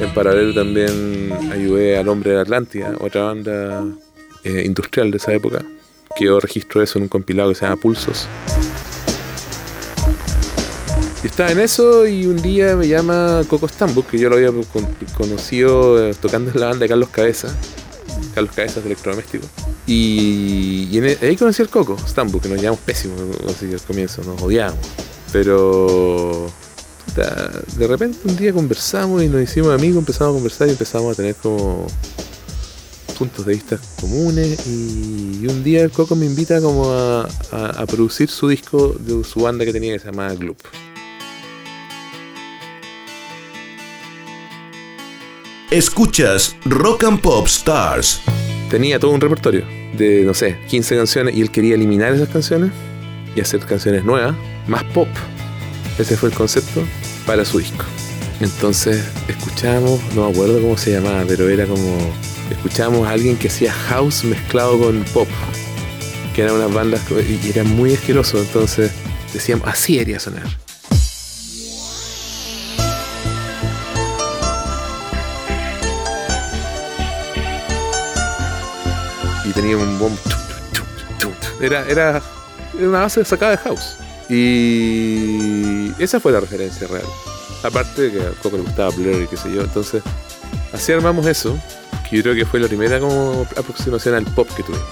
En 0.00 0.14
paralelo 0.14 0.54
también 0.54 1.32
ayudé 1.52 1.98
al 1.98 2.08
Hombre 2.08 2.30
de 2.30 2.40
Atlántida, 2.40 2.96
otra 2.98 3.24
banda 3.24 3.84
eh, 4.42 4.62
industrial 4.64 5.10
de 5.10 5.18
esa 5.18 5.34
época, 5.34 5.62
que 6.16 6.24
yo 6.24 6.40
registro 6.40 6.82
eso 6.82 6.98
en 6.98 7.02
un 7.02 7.08
compilado 7.10 7.50
que 7.50 7.56
se 7.56 7.66
llama 7.66 7.76
Pulsos. 7.76 8.26
Y 11.22 11.26
estaba 11.28 11.52
en 11.52 11.60
eso 11.60 12.06
y 12.06 12.26
un 12.26 12.42
día 12.42 12.74
me 12.74 12.88
llama 12.88 13.42
Coco 13.48 13.68
Stambuk, 13.68 14.08
que 14.08 14.18
yo 14.18 14.28
lo 14.28 14.36
había 14.36 14.50
con- 14.72 14.88
conocido 15.16 16.04
eh, 16.10 16.14
tocando 16.20 16.50
en 16.50 16.58
la 16.58 16.66
banda 16.66 16.80
de 16.84 16.88
Carlos 16.88 17.10
Cabeza, 17.10 17.54
Carlos 18.34 18.52
Cabezas 18.54 18.82
de 18.82 18.90
Electrodoméstico. 18.90 19.46
Y, 19.86 20.88
e- 20.98 21.18
ahí 21.22 21.36
conocí 21.36 21.62
al 21.62 21.68
Coco 21.68 21.96
Stambuk, 22.08 22.42
que 22.42 22.48
nos 22.48 22.58
llevamos 22.58 22.80
pésimos 22.80 23.20
así 23.48 23.72
al 23.72 23.80
comienzo, 23.82 24.22
nos 24.24 24.42
odiábamos. 24.42 24.80
Pero 25.32 26.50
de 27.76 27.86
repente 27.86 28.18
un 28.24 28.36
día 28.36 28.52
conversamos 28.52 29.22
y 29.22 29.28
nos 29.28 29.42
hicimos 29.42 29.72
amigos, 29.72 29.98
empezamos 29.98 30.32
a 30.32 30.34
conversar 30.34 30.68
y 30.68 30.70
empezamos 30.72 31.12
a 31.12 31.14
tener 31.16 31.34
como 31.36 31.86
puntos 33.18 33.44
de 33.46 33.52
vista 33.54 33.78
comunes 34.00 34.66
y, 34.66 35.46
un 35.46 35.62
día 35.62 35.82
el 35.82 35.90
Coco 35.90 36.16
me 36.16 36.26
invita 36.26 36.60
como 36.60 36.90
a, 36.92 37.28
a- 37.52 37.66
a 37.82 37.86
producir 37.86 38.28
su 38.28 38.48
disco 38.48 38.94
de 38.98 39.22
su 39.24 39.40
banda 39.40 39.64
que 39.64 39.72
tenía 39.72 39.92
que 39.92 40.00
se 40.00 40.06
llamaba 40.06 40.34
Gloop. 40.34 40.58
Escuchas 45.72 46.54
Rock 46.66 47.04
and 47.04 47.18
Pop 47.18 47.46
Stars. 47.46 48.20
Tenía 48.68 49.00
todo 49.00 49.10
un 49.12 49.22
repertorio 49.22 49.64
de, 49.96 50.22
no 50.22 50.34
sé, 50.34 50.58
15 50.68 50.96
canciones 50.98 51.34
y 51.34 51.40
él 51.40 51.50
quería 51.50 51.76
eliminar 51.76 52.12
esas 52.12 52.28
canciones 52.28 52.70
y 53.34 53.40
hacer 53.40 53.60
canciones 53.60 54.04
nuevas, 54.04 54.36
más 54.66 54.84
pop. 54.84 55.08
Ese 55.98 56.18
fue 56.18 56.28
el 56.28 56.34
concepto 56.34 56.84
para 57.26 57.46
su 57.46 57.58
disco. 57.58 57.86
Entonces 58.40 59.02
escuchamos, 59.28 59.98
no 60.14 60.26
me 60.26 60.32
acuerdo 60.32 60.60
cómo 60.60 60.76
se 60.76 60.92
llamaba, 60.92 61.24
pero 61.26 61.48
era 61.48 61.64
como, 61.64 61.96
escuchamos 62.50 63.08
a 63.08 63.12
alguien 63.12 63.38
que 63.38 63.48
hacía 63.48 63.72
house 63.72 64.24
mezclado 64.24 64.78
con 64.78 65.02
pop, 65.14 65.28
que 66.34 66.42
eran 66.42 66.56
unas 66.56 66.74
bandas 66.74 67.00
y 67.10 67.48
era 67.48 67.64
muy 67.64 67.94
asqueroso, 67.94 68.38
entonces 68.42 68.92
decíamos, 69.32 69.66
así 69.66 69.94
debería 69.94 70.20
sonar. 70.20 70.61
Tenía 79.52 79.76
un 79.76 79.98
bombo. 79.98 80.18
Era, 81.60 81.86
era, 81.88 82.22
una 82.74 83.02
base 83.02 83.24
sacada 83.24 83.52
de 83.52 83.58
house. 83.58 83.96
Y 84.28 85.92
esa 86.02 86.20
fue 86.20 86.32
la 86.32 86.40
referencia 86.40 86.86
real. 86.86 87.04
Aparte 87.62 88.02
de 88.02 88.12
que 88.12 88.20
a 88.20 88.30
Coco 88.42 88.56
le 88.56 88.62
gustaba 88.64 88.90
Blur 88.90 89.22
y 89.22 89.26
qué 89.26 89.36
sé 89.36 89.52
yo. 89.52 89.62
Entonces, 89.62 90.02
así 90.72 90.92
armamos 90.92 91.26
eso. 91.26 91.58
Que 92.08 92.16
yo 92.16 92.22
creo 92.22 92.34
que 92.34 92.44
fue 92.44 92.60
la 92.60 92.68
primera 92.68 92.98
como 92.98 93.46
aproximación 93.56 94.14
al 94.14 94.24
pop 94.24 94.48
que 94.56 94.62
tuvimos. 94.62 94.86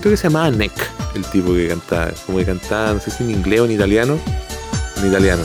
Creo 0.00 0.12
que 0.12 0.16
se 0.16 0.24
llamaba 0.24 0.50
Neck, 0.50 0.72
el 1.14 1.24
tipo 1.26 1.52
que 1.54 1.68
cantaba. 1.68 2.10
Como 2.26 2.38
que 2.38 2.46
cantaba, 2.46 2.94
no 2.94 3.00
sé 3.00 3.10
si 3.10 3.22
en 3.22 3.30
inglés 3.30 3.60
o 3.60 3.64
en 3.66 3.72
italiano. 3.72 4.18
En 4.96 5.06
italiano. 5.06 5.42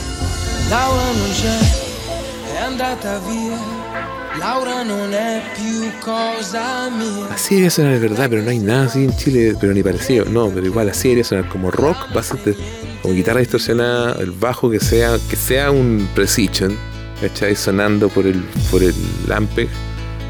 Laura 4.39 4.83
non 4.83 5.13
è 5.13 5.41
più 5.55 5.89
cosa 5.99 6.89
mia. 6.89 7.33
Así 7.33 7.55
debería 7.55 7.71
sonar 7.71 7.93
de 7.93 7.99
verdad, 7.99 8.29
pero 8.29 8.43
no 8.43 8.49
hay 8.51 8.59
nada 8.59 8.85
así 8.85 9.03
en 9.03 9.15
Chile, 9.15 9.55
pero 9.59 9.73
ni 9.73 9.81
parecido. 9.81 10.25
No, 10.25 10.49
pero 10.49 10.65
igual 10.65 10.89
así 10.89 11.09
debería 11.09 11.23
sonar 11.23 11.49
como 11.49 11.71
rock, 11.71 11.97
bases 12.13 12.43
de, 12.45 12.55
como 13.01 13.13
guitarra 13.13 13.39
distorsionada, 13.39 14.15
el 14.21 14.31
bajo 14.31 14.69
que 14.69 14.79
sea, 14.79 15.17
que 15.29 15.35
sea 15.35 15.71
un 15.71 16.07
precision, 16.13 16.77
¿cachai? 17.21 17.55
Sonando 17.55 18.09
por 18.09 18.27
el, 18.27 18.43
por 18.69 18.83
el 18.83 18.93
Ampeg, 19.33 19.69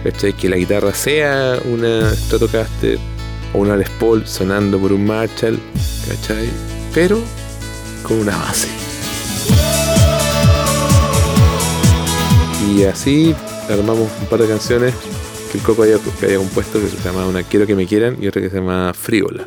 ¿cachai? 0.03 0.33
Que 0.33 0.49
la 0.49 0.55
guitarra 0.55 0.93
sea 0.93 1.59
una 1.65 2.13
Stratocaster 2.15 2.97
o 3.53 3.59
una 3.59 3.75
Les 3.75 3.89
Paul 3.91 4.25
sonando 4.25 4.79
por 4.79 4.93
un 4.93 5.05
Marshall, 5.05 5.59
¿cachai? 6.07 6.49
Pero 6.93 7.19
con 8.03 8.19
una 8.19 8.37
base. 8.37 8.69
Y 12.75 12.83
así 12.83 13.35
armamos 13.69 14.09
un 14.21 14.27
par 14.27 14.41
de 14.41 14.47
canciones 14.47 14.93
que 15.51 15.57
el 15.57 15.63
Coco 15.63 15.83
había, 15.83 15.97
que 16.19 16.25
había 16.25 16.37
compuesto 16.37 16.79
que 16.79 16.87
se 16.87 16.97
llamaba 16.97 17.27
una 17.27 17.43
Quiero 17.43 17.65
que 17.65 17.75
me 17.75 17.85
quieran 17.85 18.17
y 18.21 18.27
otra 18.27 18.41
que 18.41 18.49
se 18.49 18.57
llama 18.57 18.93
Frívola. 18.93 19.43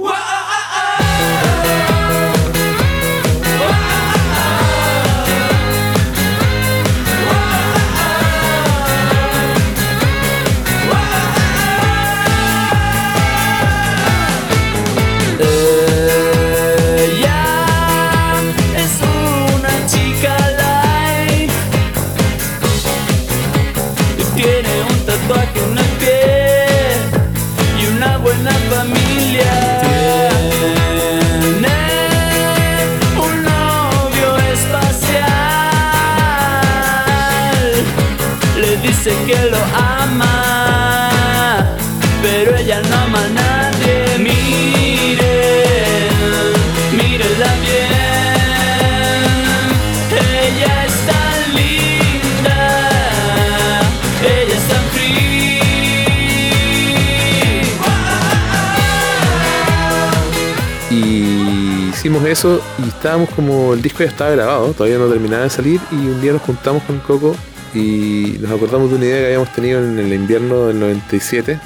Estábamos 63.00 63.30
como 63.30 63.72
el 63.72 63.80
disco 63.80 64.00
ya 64.00 64.10
estaba 64.10 64.30
grabado, 64.32 64.74
todavía 64.74 64.98
no 64.98 65.08
terminaba 65.08 65.44
de 65.44 65.48
salir 65.48 65.80
y 65.90 65.94
un 65.94 66.20
día 66.20 66.34
nos 66.34 66.42
juntamos 66.42 66.82
con 66.82 66.98
Coco 66.98 67.34
y 67.74 68.36
nos 68.40 68.50
acordamos 68.50 68.90
de 68.90 68.96
una 68.96 69.04
idea 69.06 69.20
que 69.20 69.24
habíamos 69.24 69.52
tenido 69.54 69.82
en 69.82 69.98
el 69.98 70.12
invierno 70.12 70.66
del 70.66 70.78
97, 70.78 71.58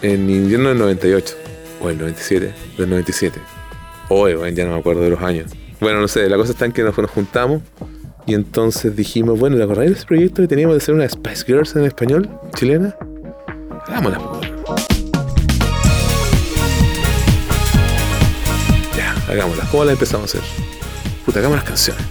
en 0.00 0.30
invierno 0.30 0.70
del 0.70 0.78
98, 0.78 1.36
o 1.82 1.90
el 1.90 1.98
97, 1.98 2.54
del 2.78 2.88
97. 2.88 3.38
Oye, 4.08 4.36
bueno, 4.36 4.56
ya 4.56 4.64
no 4.64 4.72
me 4.72 4.78
acuerdo 4.78 5.02
de 5.02 5.10
los 5.10 5.20
años. 5.20 5.50
Bueno, 5.80 6.00
no 6.00 6.08
sé, 6.08 6.26
la 6.30 6.38
cosa 6.38 6.52
está 6.52 6.64
en 6.64 6.72
que 6.72 6.82
nos, 6.82 6.94
juntamos 6.94 7.60
y 8.24 8.32
entonces 8.32 8.96
dijimos, 8.96 9.38
bueno, 9.38 9.58
¿te 9.58 9.62
acordáis 9.64 9.90
de 9.90 9.96
ese 9.98 10.06
proyecto 10.06 10.40
que 10.40 10.48
teníamos 10.48 10.76
de 10.76 10.78
hacer 10.78 10.94
una 10.94 11.06
Spice 11.06 11.44
Girls 11.44 11.76
en 11.76 11.84
español, 11.84 12.30
chilena? 12.54 12.96
Hagámosla, 13.86 14.18
hagámoslas. 19.30 19.68
¿Cómo 19.68 19.84
las 19.84 19.94
empezamos 19.94 20.34
a 20.34 20.38
hacer? 20.38 20.50
Puta, 21.24 21.38
hagamos 21.38 21.56
las 21.56 21.66
canciones 21.66 22.04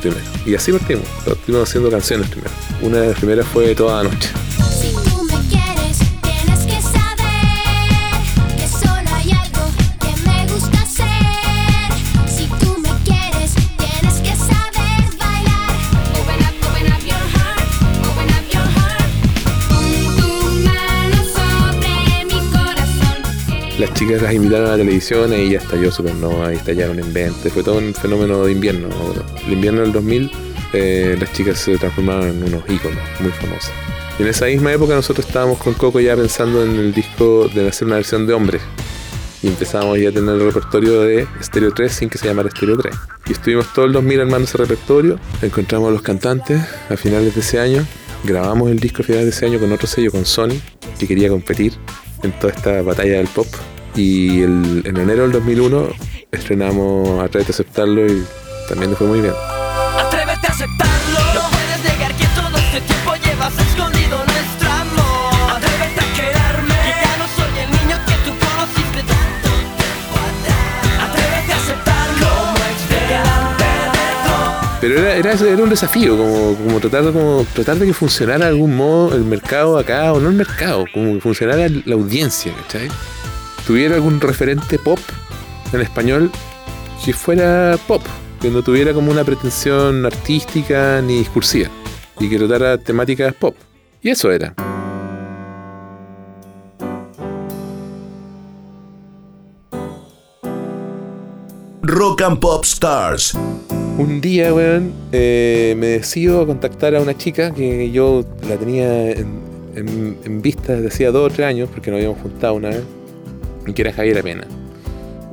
primero. 0.00 0.24
Y 0.46 0.54
así 0.54 0.72
partimos. 0.72 1.06
Partimos 1.24 1.68
haciendo 1.68 1.90
canciones 1.90 2.28
primero. 2.28 2.52
Una 2.82 2.98
de 2.98 3.08
las 3.08 3.18
primeras 3.18 3.46
fue 3.46 3.74
Toda 3.74 4.02
la 4.02 4.10
Noche. 4.10 4.30
Las 23.80 23.94
chicas 23.94 24.20
las 24.20 24.34
invitaron 24.34 24.66
a 24.66 24.70
la 24.72 24.76
televisión 24.76 25.32
y 25.32 25.52
ya 25.52 25.58
estalló 25.58 25.90
Supernova, 25.90 26.52
y 26.52 26.56
estallaron 26.56 26.98
en 26.98 27.14
20. 27.14 27.48
Fue 27.48 27.62
todo 27.62 27.78
un 27.78 27.94
fenómeno 27.94 28.44
de 28.44 28.52
invierno. 28.52 28.88
¿no? 28.88 29.24
El 29.46 29.54
invierno 29.54 29.80
del 29.80 29.90
2000, 29.90 30.30
eh, 30.74 31.16
las 31.18 31.32
chicas 31.32 31.58
se 31.58 31.78
transformaron 31.78 32.28
en 32.28 32.42
unos 32.42 32.62
íconos 32.68 32.98
muy 33.20 33.30
famosos. 33.30 33.70
Y 34.18 34.22
en 34.22 34.28
esa 34.28 34.44
misma 34.44 34.70
época 34.70 34.94
nosotros 34.94 35.26
estábamos 35.26 35.56
con 35.56 35.72
Coco 35.72 35.98
ya 35.98 36.14
pensando 36.14 36.62
en 36.62 36.76
el 36.76 36.92
disco 36.92 37.48
de 37.48 37.68
hacer 37.68 37.86
una 37.86 37.96
versión 37.96 38.26
de 38.26 38.34
hombre. 38.34 38.60
Y 39.42 39.48
empezamos 39.48 39.98
ya 39.98 40.10
a 40.10 40.12
tener 40.12 40.34
el 40.34 40.42
repertorio 40.42 41.00
de 41.00 41.26
Stereo 41.40 41.72
3 41.72 41.90
sin 41.90 42.10
que 42.10 42.18
se 42.18 42.26
llamara 42.26 42.50
Stereo 42.50 42.76
3. 42.76 42.94
Y 43.28 43.32
estuvimos 43.32 43.72
todo 43.72 43.86
el 43.86 43.94
2000 43.94 44.20
armando 44.20 44.44
ese 44.44 44.58
repertorio. 44.58 45.18
Encontramos 45.40 45.88
a 45.88 45.92
los 45.92 46.02
cantantes 46.02 46.60
a 46.90 46.98
finales 46.98 47.34
de 47.34 47.40
ese 47.40 47.58
año. 47.58 47.86
Grabamos 48.24 48.70
el 48.70 48.78
disco 48.78 49.00
a 49.00 49.06
finales 49.06 49.24
de 49.24 49.30
ese 49.30 49.46
año 49.46 49.58
con 49.58 49.72
otro 49.72 49.86
sello, 49.86 50.10
con 50.10 50.26
Sony, 50.26 50.60
que 50.98 51.08
quería 51.08 51.30
competir 51.30 51.72
en 52.22 52.32
toda 52.38 52.52
esta 52.52 52.82
batalla 52.82 53.18
del 53.18 53.28
pop. 53.28 53.46
Y 53.96 54.42
el- 54.42 54.82
en 54.84 54.96
enero 54.96 55.22
del 55.22 55.32
2001 55.32 55.88
estrenamos 56.30 57.20
a 57.22 57.28
aceptarlo 57.50 58.06
y 58.06 58.22
también 58.68 58.90
nos 58.90 58.98
fue 58.98 59.08
muy 59.08 59.20
bien. 59.20 59.34
Pero 74.80 74.98
era, 74.98 75.14
era, 75.14 75.32
era 75.34 75.62
un 75.62 75.68
desafío, 75.68 76.16
como, 76.16 76.56
como, 76.56 76.80
tratar, 76.80 77.12
como 77.12 77.44
tratar 77.52 77.76
de 77.78 77.86
que 77.86 77.92
funcionara 77.92 78.46
de 78.46 78.52
algún 78.52 78.74
modo 78.74 79.14
el 79.14 79.24
mercado 79.24 79.78
acá, 79.78 80.12
o 80.12 80.20
no 80.20 80.30
el 80.30 80.36
mercado, 80.36 80.86
como 80.94 81.14
que 81.14 81.20
funcionara 81.20 81.68
la 81.84 81.94
audiencia, 81.94 82.52
¿cachai? 82.62 82.88
Tuviera 83.66 83.96
algún 83.96 84.20
referente 84.20 84.78
pop 84.78 84.98
en 85.74 85.82
español 85.82 86.30
que 87.04 87.12
fuera 87.12 87.78
pop, 87.86 88.02
que 88.40 88.50
no 88.50 88.62
tuviera 88.62 88.94
como 88.94 89.10
una 89.10 89.22
pretensión 89.22 90.06
artística 90.06 91.02
ni 91.02 91.18
discursiva, 91.18 91.68
y 92.18 92.30
que 92.30 92.38
tratara 92.38 92.78
temáticas 92.78 93.34
pop. 93.34 93.54
Y 94.00 94.08
eso 94.08 94.30
era. 94.32 94.54
Rock 101.82 102.22
and 102.22 102.38
Pop 102.38 102.64
Stars. 102.64 103.36
Un 104.00 104.22
día, 104.22 104.54
weón, 104.54 104.94
eh, 105.12 105.74
me 105.76 105.88
decido 105.88 106.40
a 106.40 106.46
contactar 106.46 106.96
a 106.96 107.02
una 107.02 107.14
chica 107.18 107.52
que 107.52 107.90
yo 107.90 108.24
la 108.48 108.56
tenía 108.56 109.10
en, 109.10 110.40
vista 110.40 110.72
desde 110.74 110.88
hacía 110.88 111.10
dos 111.10 111.30
o 111.30 111.34
tres 111.34 111.46
años, 111.46 111.68
porque 111.68 111.90
nos 111.90 111.98
habíamos 111.98 112.18
juntado 112.22 112.54
una 112.54 112.70
vez, 112.70 112.82
y 113.66 113.74
que 113.74 113.82
era 113.82 113.92
Javiera 113.92 114.22
Pena. 114.22 114.46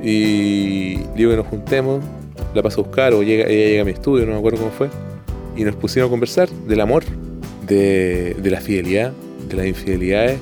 Y 0.02 0.96
digo 1.16 1.30
que 1.30 1.36
nos 1.38 1.46
juntemos, 1.46 2.04
la 2.54 2.62
paso 2.62 2.82
a 2.82 2.84
buscar, 2.84 3.14
o 3.14 3.22
llega, 3.22 3.46
ella 3.46 3.68
llega 3.68 3.82
a 3.82 3.84
mi 3.86 3.92
estudio, 3.92 4.26
no 4.26 4.32
me 4.32 4.38
acuerdo 4.38 4.58
cómo 4.58 4.70
fue, 4.70 4.90
y 5.56 5.64
nos 5.64 5.74
pusimos 5.74 6.08
a 6.08 6.10
conversar 6.10 6.50
del 6.50 6.82
amor, 6.82 7.04
de, 7.66 8.34
de 8.34 8.50
la 8.50 8.60
fidelidad, 8.60 9.14
de 9.48 9.56
las 9.56 9.66
infidelidades, 9.66 10.38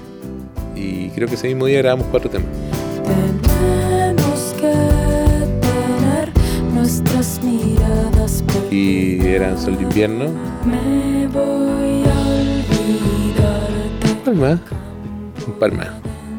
y 0.75 1.11
creo 1.11 1.29
que 1.29 1.37
ese 1.37 1.47
mismo 1.47 1.67
día 1.67 1.79
grabamos 1.79 2.09
cuatro 2.11 2.29
temas. 2.29 2.66
Y 8.77 9.27
eran 9.27 9.59
Sol 9.59 9.75
de 9.79 9.85
Invierno, 9.85 10.27
Me 10.67 11.27
voy 11.29 12.05
a 12.05 12.17
par 15.59 15.73
más. 15.73 15.89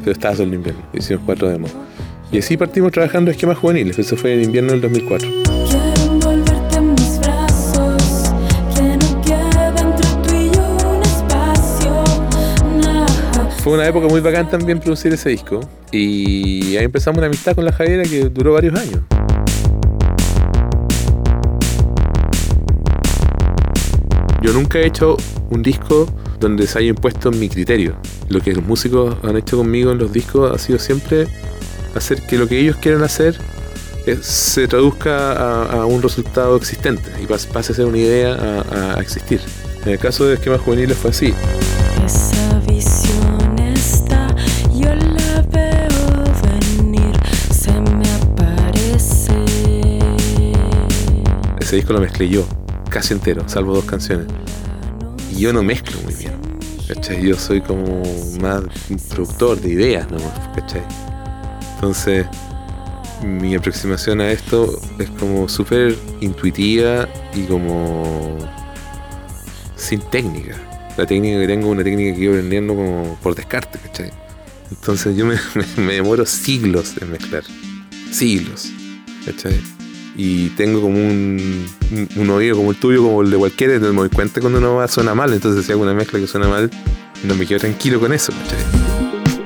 Pero 0.02 0.12
estaba 0.12 0.36
solo 0.36 0.50
en 0.50 0.54
invierno. 0.56 0.82
Hicimos 0.94 1.24
cuatro 1.26 1.50
demos. 1.50 1.72
Y 2.32 2.38
así 2.38 2.56
partimos 2.56 2.92
trabajando 2.92 3.32
esquemas 3.32 3.58
juveniles. 3.58 3.98
Eso 3.98 4.16
fue 4.18 4.36
en 4.36 4.44
invierno 4.44 4.74
del 4.74 4.82
2004. 4.82 5.28
Quiero 5.30 6.14
envolverte 6.14 6.78
en 6.78 6.92
mis 6.92 7.20
brazos. 7.22 8.32
Que 8.76 8.84
no 8.84 9.22
quede 9.24 9.82
entre 9.82 10.08
tú 10.22 10.36
y 10.36 10.52
yo 10.56 10.78
un 10.96 11.02
espacio. 11.02 12.04
Nah. 12.84 13.50
Fue 13.64 13.74
una 13.74 13.88
época 13.88 14.08
muy 14.10 14.22
bacán 14.22 14.48
también 14.48 14.80
producir 14.80 15.12
ese 15.12 15.30
disco. 15.30 15.62
Y 15.92 16.78
ahí 16.78 16.86
empezamos 16.86 17.18
una 17.18 17.26
amistad 17.26 17.56
con 17.56 17.66
la 17.66 17.72
Javiera 17.72 18.04
que 18.04 18.30
duró 18.30 18.54
varios 18.54 18.80
años. 18.80 19.00
Yo 24.48 24.54
nunca 24.54 24.80
he 24.80 24.88
hecho 24.88 25.18
un 25.50 25.62
disco 25.62 26.08
donde 26.40 26.68
se 26.68 26.80
haya 26.80 26.88
impuesto 26.88 27.32
mi 27.32 27.50
criterio. 27.50 27.98
Lo 28.30 28.40
que 28.40 28.54
los 28.54 28.64
músicos 28.64 29.18
han 29.22 29.36
hecho 29.36 29.58
conmigo 29.58 29.92
en 29.92 29.98
los 29.98 30.14
discos 30.14 30.50
ha 30.56 30.58
sido 30.58 30.80
siempre 30.80 31.28
hacer 31.94 32.22
que 32.22 32.38
lo 32.38 32.48
que 32.48 32.58
ellos 32.58 32.78
quieren 32.78 33.04
hacer 33.04 33.38
eh, 34.06 34.18
se 34.22 34.70
traduzca 34.70 35.34
a, 35.34 35.82
a 35.82 35.86
un 35.86 36.02
resultado 36.02 36.56
existente 36.56 37.12
y 37.22 37.26
pas- 37.26 37.46
pase 37.46 37.74
a 37.74 37.76
ser 37.76 37.88
una 37.88 37.98
idea 37.98 38.36
a, 38.36 38.98
a 38.98 39.02
existir. 39.02 39.42
En 39.84 39.90
el 39.92 40.00
caso 40.00 40.24
de 40.24 40.36
esquemas 40.36 40.62
juveniles 40.62 40.98
fue 40.98 41.10
así. 41.10 41.34
Esa 42.06 42.58
visión 42.66 43.60
está, 43.60 44.34
yo 44.74 44.96
la 44.96 45.42
veo 45.52 46.24
venir, 46.80 47.12
se 47.52 47.74
me 47.82 48.10
aparece. 48.12 49.34
Ese 51.60 51.76
disco 51.76 51.92
lo 51.92 52.00
mezclé 52.00 52.30
yo, 52.30 52.46
casi 52.98 53.14
entero, 53.14 53.48
salvo 53.48 53.76
dos 53.76 53.86
canciones. 53.86 54.26
Y 55.32 55.42
yo 55.42 55.54
no 55.54 55.62
mezclo 55.62 56.02
muy 56.02 56.16
bien. 56.16 56.34
¿Cachai? 56.88 57.22
Yo 57.22 57.36
soy 57.36 57.62
como 57.62 58.02
más 58.42 58.64
productor 59.10 59.62
de 59.62 59.70
ideas, 59.70 60.10
¿no? 60.10 60.18
¿Cachai? 60.56 60.82
Entonces, 61.76 62.26
mi 63.24 63.54
aproximación 63.54 64.20
a 64.22 64.32
esto 64.32 64.82
es 64.98 65.10
como 65.12 65.48
súper 65.48 65.96
intuitiva 66.22 67.08
y 67.36 67.44
como 67.44 68.38
sin 69.76 70.00
técnica. 70.10 70.56
La 70.98 71.06
técnica 71.06 71.40
que 71.42 71.46
tengo 71.48 71.68
es 71.68 71.72
una 71.74 71.84
técnica 71.84 72.16
que 72.18 72.24
yo 72.24 72.32
aprendiendo 72.32 72.74
como 72.74 73.16
por 73.22 73.36
descarte, 73.36 73.78
¿cachai? 73.78 74.10
Entonces 74.72 75.16
yo 75.16 75.26
me, 75.28 75.36
me- 75.78 75.84
me 75.84 75.94
demoro 75.94 76.26
siglos 76.26 76.96
en 77.00 77.12
mezclar. 77.12 77.44
Siglos. 78.12 78.72
¿Cachai? 79.24 79.62
Y 80.18 80.50
tengo 80.50 80.82
como 80.82 80.98
un, 80.98 81.66
un- 81.92 82.10
un 82.16 82.30
oído 82.32 82.58
como 82.58 82.72
el 82.72 82.78
tuyo, 82.78 83.04
como 83.04 83.22
el 83.22 83.30
de 83.30 83.38
cualquiera, 83.38 83.74
entonces 83.74 83.94
me 83.94 84.00
doy 84.02 84.10
cuenta 84.10 84.42
cuando 84.42 84.58
una 84.60 84.70
va 84.70 84.88
suena 84.88 85.14
mal, 85.14 85.32
entonces 85.32 85.64
si 85.66 85.72
hago 85.72 85.84
una 85.84 85.94
mezcla 85.94 86.20
que 86.20 86.26
suena 86.28 86.48
mal, 86.48 86.72
no 87.24 87.36
me 87.36 87.46
quedo 87.46 87.60
tranquilo 87.60 88.00
con 88.00 88.12
eso, 88.14 88.34
¿cachai? 88.34 88.58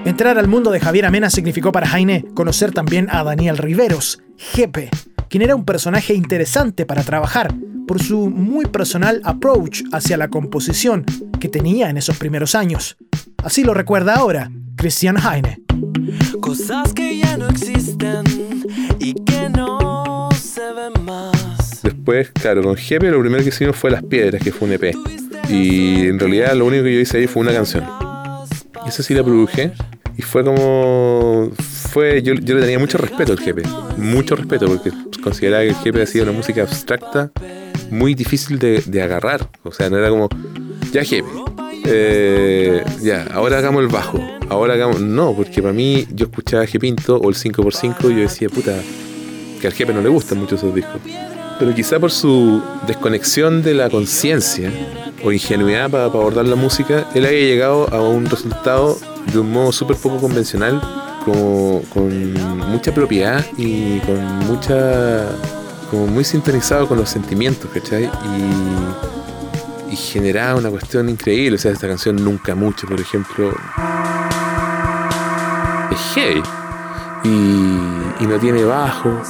Entrar 0.05 0.37
al 0.39 0.47
mundo 0.47 0.71
de 0.71 0.79
Javier 0.79 1.05
Amena 1.05 1.29
significó 1.29 1.71
para 1.71 1.87
Jaime 1.87 2.25
conocer 2.33 2.71
también 2.71 3.07
a 3.11 3.23
Daniel 3.23 3.57
Riveros, 3.57 4.19
Jepe, 4.37 4.89
quien 5.29 5.43
era 5.43 5.55
un 5.55 5.65
personaje 5.65 6.13
interesante 6.13 6.85
para 6.85 7.03
trabajar 7.03 7.53
por 7.87 8.01
su 8.01 8.29
muy 8.29 8.65
personal 8.65 9.21
approach 9.25 9.83
hacia 9.91 10.15
la 10.17 10.29
composición 10.29 11.03
que 11.39 11.49
tenía 11.49 11.89
en 11.89 11.97
esos 11.97 12.17
primeros 12.17 12.55
años. 12.55 12.95
Así 13.43 13.63
lo 13.63 13.73
recuerda 13.73 14.15
ahora 14.15 14.49
Christian 14.77 15.17
Heine. 15.17 15.61
Cosas 16.39 16.93
que 16.93 17.17
ya 17.17 17.37
no 17.37 17.49
existen 17.49 18.23
y 18.99 19.13
que 19.13 19.49
no. 19.49 19.80
Después, 22.11 22.41
claro, 22.41 22.61
con 22.61 22.75
Jepe 22.75 23.09
lo 23.09 23.21
primero 23.21 23.41
que 23.41 23.49
hicimos 23.49 23.77
fue 23.77 23.89
Las 23.89 24.03
Piedras, 24.03 24.43
que 24.43 24.51
fue 24.51 24.67
un 24.67 24.73
EP. 24.73 24.93
Y 25.47 26.07
en 26.07 26.19
realidad 26.19 26.53
lo 26.55 26.65
único 26.65 26.83
que 26.83 26.93
yo 26.93 26.99
hice 26.99 27.19
ahí 27.19 27.27
fue 27.27 27.41
una 27.41 27.53
canción. 27.53 27.85
Y 28.85 28.89
esa 28.89 29.01
sí 29.01 29.13
la 29.13 29.23
produje. 29.23 29.71
Y 30.17 30.21
fue 30.21 30.43
como. 30.43 31.51
fue 31.57 32.21
Yo, 32.21 32.33
yo 32.33 32.55
le 32.55 32.61
tenía 32.61 32.79
mucho 32.79 32.97
respeto 32.97 33.31
al 33.31 33.39
Jepe. 33.39 33.63
Mucho 33.95 34.35
respeto, 34.35 34.65
porque 34.67 34.91
consideraba 35.23 35.63
que 35.63 35.69
el 35.69 35.75
Jepe 35.75 36.01
hacía 36.01 36.23
una 36.23 36.33
música 36.33 36.63
abstracta 36.63 37.31
muy 37.89 38.13
difícil 38.13 38.59
de, 38.59 38.83
de 38.85 39.01
agarrar. 39.01 39.47
O 39.63 39.71
sea, 39.71 39.89
no 39.89 39.97
era 39.97 40.09
como. 40.09 40.27
Ya, 40.91 41.05
Jepe. 41.05 41.29
eh, 41.85 42.83
ya, 43.01 43.25
ahora 43.33 43.59
hagamos 43.59 43.83
el 43.83 43.87
bajo. 43.87 44.19
Ahora 44.49 44.73
hagamos. 44.73 44.99
No, 44.99 45.33
porque 45.33 45.61
para 45.61 45.73
mí 45.73 46.05
yo 46.13 46.25
escuchaba 46.25 46.65
G 46.65 46.77
Pinto 46.77 47.15
o 47.15 47.29
el 47.29 47.35
5x5 47.35 48.11
y 48.11 48.15
yo 48.15 48.19
decía, 48.19 48.49
puta, 48.49 48.77
que 49.61 49.67
al 49.67 49.73
jefe 49.73 49.93
no 49.93 50.01
le 50.01 50.09
gustan 50.09 50.39
mucho 50.39 50.55
esos 50.55 50.75
discos. 50.75 50.99
Pero 51.61 51.75
quizá 51.75 51.99
por 51.99 52.09
su 52.09 52.59
desconexión 52.87 53.61
de 53.61 53.75
la 53.75 53.87
conciencia 53.87 54.71
o 55.23 55.31
ingenuidad 55.31 55.91
para, 55.91 56.05
abordar 56.05 56.47
la 56.47 56.55
música, 56.55 57.07
él 57.13 57.23
haya 57.23 57.37
llegado 57.37 57.87
a 57.93 58.01
un 58.01 58.25
resultado 58.25 58.97
de 59.31 59.37
un 59.37 59.51
modo 59.51 59.71
súper 59.71 59.95
poco 59.97 60.17
convencional, 60.17 60.81
con 61.23 62.33
mucha 62.71 62.91
propiedad 62.91 63.45
y 63.57 63.99
con 63.99 64.39
mucha. 64.47 65.27
como 65.91 66.07
muy 66.07 66.23
sintonizado 66.23 66.87
con 66.87 66.97
los 66.97 67.11
sentimientos, 67.11 67.69
¿cachai? 67.71 68.05
Y, 68.05 69.93
y 69.93 69.95
generaba 69.95 70.55
una 70.55 70.71
cuestión 70.71 71.09
increíble. 71.09 71.57
O 71.57 71.59
sea, 71.59 71.73
esta 71.73 71.87
canción 71.87 72.15
Nunca 72.15 72.55
Mucho, 72.55 72.87
por 72.87 72.99
ejemplo, 72.99 73.53
es 75.91 75.99
heavy. 76.15 76.41
Y, 77.23 78.23
y 78.23 78.27
no 78.27 78.39
tiene 78.39 78.63
bajo, 78.63 79.21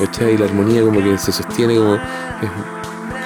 ¿cachai? 0.00 0.34
Y 0.34 0.38
la 0.38 0.46
armonía 0.46 0.82
como 0.82 1.02
que 1.02 1.16
se 1.18 1.32
sostiene 1.32 1.76
como... 1.76 1.98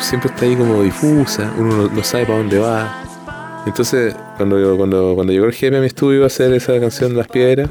siempre 0.00 0.30
está 0.30 0.44
ahí 0.44 0.56
como 0.56 0.82
difusa, 0.82 1.52
uno 1.58 1.88
no, 1.88 2.04
sabe 2.04 2.26
para 2.26 2.38
dónde 2.38 2.58
va. 2.58 3.62
Entonces, 3.66 4.14
cuando, 4.36 4.76
cuando, 4.76 5.14
cuando 5.14 5.32
llegó 5.32 5.46
el 5.46 5.52
jefe 5.52 5.76
a 5.76 5.80
mi 5.80 5.86
estudio 5.86 6.24
a 6.24 6.26
hacer 6.26 6.52
esa 6.52 6.78
canción 6.78 7.16
Las 7.16 7.28
Piedras, 7.28 7.70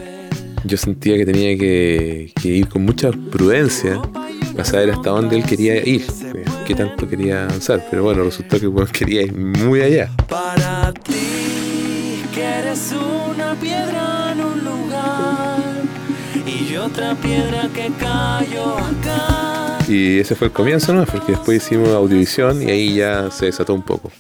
yo 0.66 0.78
sentía 0.78 1.18
que 1.18 1.26
tenía 1.26 1.58
que, 1.58 2.32
ir 2.44 2.68
con 2.70 2.86
mucha 2.86 3.12
prudencia 3.12 4.02
para 4.54 4.66
saber 4.66 4.92
hasta 4.92 5.10
dónde 5.10 5.38
él 5.38 5.44
quería 5.44 5.78
ir, 5.88 6.06
qué 6.66 6.74
tanto 6.74 7.08
quería 7.08 7.44
avanzar. 7.44 7.86
Pero 7.90 8.04
bueno, 8.04 8.24
resultó 8.24 8.60
que 8.60 8.72
quería 8.92 9.24
ir 9.24 9.34
muy 9.34 9.82
allá. 9.82 10.10
Para 10.30 10.94
ti, 10.94 12.24
que 12.34 12.44
eres 12.44 12.94
una 12.94 13.56
piedra 13.60 14.23
otra 16.86 17.16
piedra 17.16 17.70
que 17.74 17.90
cayó 18.00 18.78
acá. 18.78 19.78
Y 19.88 20.20
ese 20.20 20.36
fue 20.36 20.48
el 20.48 20.54
comienzo, 20.54 20.94
¿no? 20.94 21.06
Porque 21.06 21.34
después 21.34 21.64
hicimos 21.64 21.90
audiovisión 21.90 22.62
y 22.62 22.72
ahí 22.72 22.96
ya 22.96 23.30
se 23.32 23.46
desató 23.48 23.74
un 23.74 23.82
poco. 23.84 24.12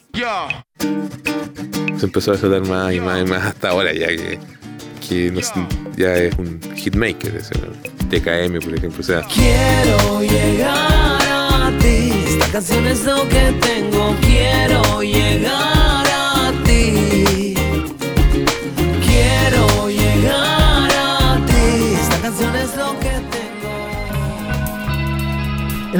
Se 1.97 2.05
empezó 2.05 2.31
a 2.31 2.35
desatar 2.35 2.65
más 2.67 2.93
y 2.93 2.99
más 2.99 3.21
y 3.21 3.25
más 3.25 3.45
hasta 3.45 3.69
ahora 3.69 3.93
ya 3.93 4.07
que, 4.07 4.39
que 5.07 5.31
no 5.31 5.41
sé, 5.41 5.53
ya 5.95 6.15
es 6.15 6.35
un 6.37 6.59
hitmaker, 6.75 7.35
ese, 7.35 7.55
¿no? 7.59 7.71
TKM 8.09 8.59
por 8.63 8.77
ejemplo. 8.77 8.99
O 8.99 9.03
sea, 9.03 9.21
Quiero 9.33 10.21
llegar 10.21 11.21
a 11.21 11.71
ti. 11.81 12.11
Esta 12.27 12.47
canción 12.51 12.85
es 12.87 13.05
lo 13.05 13.27
que 13.29 13.53
tengo. 13.61 14.15
Quiero 14.21 15.01
llegar 15.01 15.72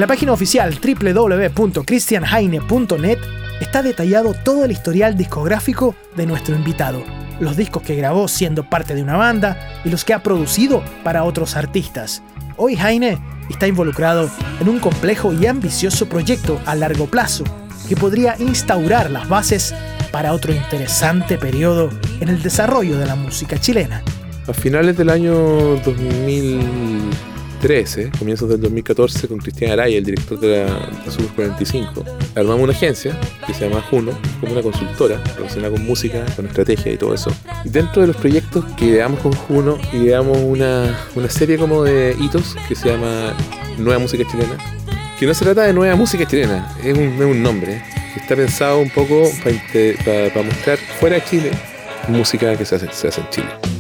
la 0.04 0.08
página 0.08 0.34
oficial 0.34 0.78
www.christianheine.net 0.84 3.20
está 3.62 3.82
detallado 3.82 4.34
todo 4.34 4.66
el 4.66 4.74
historial 4.74 5.16
discográfico 5.16 5.96
de 6.18 6.26
nuestro 6.26 6.58
invitado, 6.58 7.02
los 7.40 7.56
discos 7.56 7.84
que 7.84 7.96
grabó 7.96 8.28
siendo 8.28 8.70
parte 8.70 8.96
de 8.96 9.02
una 9.02 9.16
banda 9.16 9.80
y 9.86 9.90
los 9.90 10.04
que 10.04 10.14
ha 10.14 10.22
producido 10.22 10.84
para 11.06 11.24
otros 11.24 11.56
artistas. 11.56 12.22
Hoy 12.58 12.76
Heine 12.76 13.18
está 13.50 13.66
involucrado 13.66 14.30
en 14.60 14.68
un 14.68 14.80
complejo 14.80 15.32
y 15.32 15.46
ambicioso 15.46 16.10
proyecto 16.10 16.60
a 16.66 16.76
largo 16.76 17.08
plazo 17.08 17.46
que 17.88 17.96
podría 17.96 18.36
instaurar 18.40 19.10
las 19.10 19.30
bases 19.30 19.74
para 20.12 20.34
otro 20.34 20.54
interesante 20.54 21.38
periodo 21.38 21.90
en 22.20 22.28
el 22.28 22.44
desarrollo 22.44 22.98
de 22.98 23.06
la 23.06 23.16
música 23.16 23.58
chilena. 23.58 24.04
A 24.50 24.54
finales 24.54 24.98
del 24.98 25.10
año 25.10 25.78
2013, 27.64 28.12
comienzos 28.20 28.50
del 28.50 28.60
2014, 28.60 29.26
con 29.30 29.38
Cristian 29.38 29.72
Araya, 29.72 29.98
el 29.98 30.04
director 30.04 30.38
de 30.38 30.66
la 30.66 31.02
de 31.06 31.12
Super 31.12 31.30
45, 31.48 32.04
armamos 32.36 32.62
una 32.62 32.74
agencia 32.74 33.18
que 33.48 33.54
se 33.54 33.70
llama 33.70 33.82
Juno, 33.90 34.12
como 34.42 34.52
una 34.52 34.62
consultora 34.62 35.24
relacionada 35.38 35.72
con 35.72 35.86
música, 35.86 36.26
con 36.36 36.46
estrategia 36.46 36.92
y 36.92 36.98
todo 36.98 37.14
eso. 37.14 37.32
Dentro 37.64 38.02
de 38.02 38.10
los 38.10 38.18
proyectos 38.18 38.66
que 38.76 38.88
ideamos 38.88 39.22
con 39.22 39.32
Juno, 39.32 39.78
ideamos 39.94 40.38
una, 40.40 41.08
una 41.16 41.30
serie 41.30 41.58
como 41.58 41.84
de 41.84 42.18
hitos 42.20 42.54
que 42.68 42.76
se 42.76 42.90
llama 42.90 43.34
Nueva 43.78 44.00
Música 44.00 44.26
Chilena, 44.30 44.58
que 45.18 45.26
no 45.26 45.34
se 45.34 45.46
trata 45.46 45.64
de 45.64 45.72
nueva 45.72 45.96
música 45.96 46.28
chilena, 46.28 46.76
es 46.84 46.98
un, 46.98 47.14
es 47.14 47.22
un 47.22 47.42
nombre, 47.42 47.82
que 48.14 48.20
está 48.20 48.36
pensado 48.36 48.80
un 48.80 48.90
poco 48.90 49.24
para 50.04 50.44
mostrar 50.46 50.78
fuera 51.00 51.16
de 51.16 51.24
Chile 51.24 51.52
música 52.10 52.58
que 52.58 52.66
se 52.66 52.76
hace, 52.76 52.92
se 52.92 53.08
hace 53.08 53.22
en 53.22 53.30
Chile. 53.30 53.73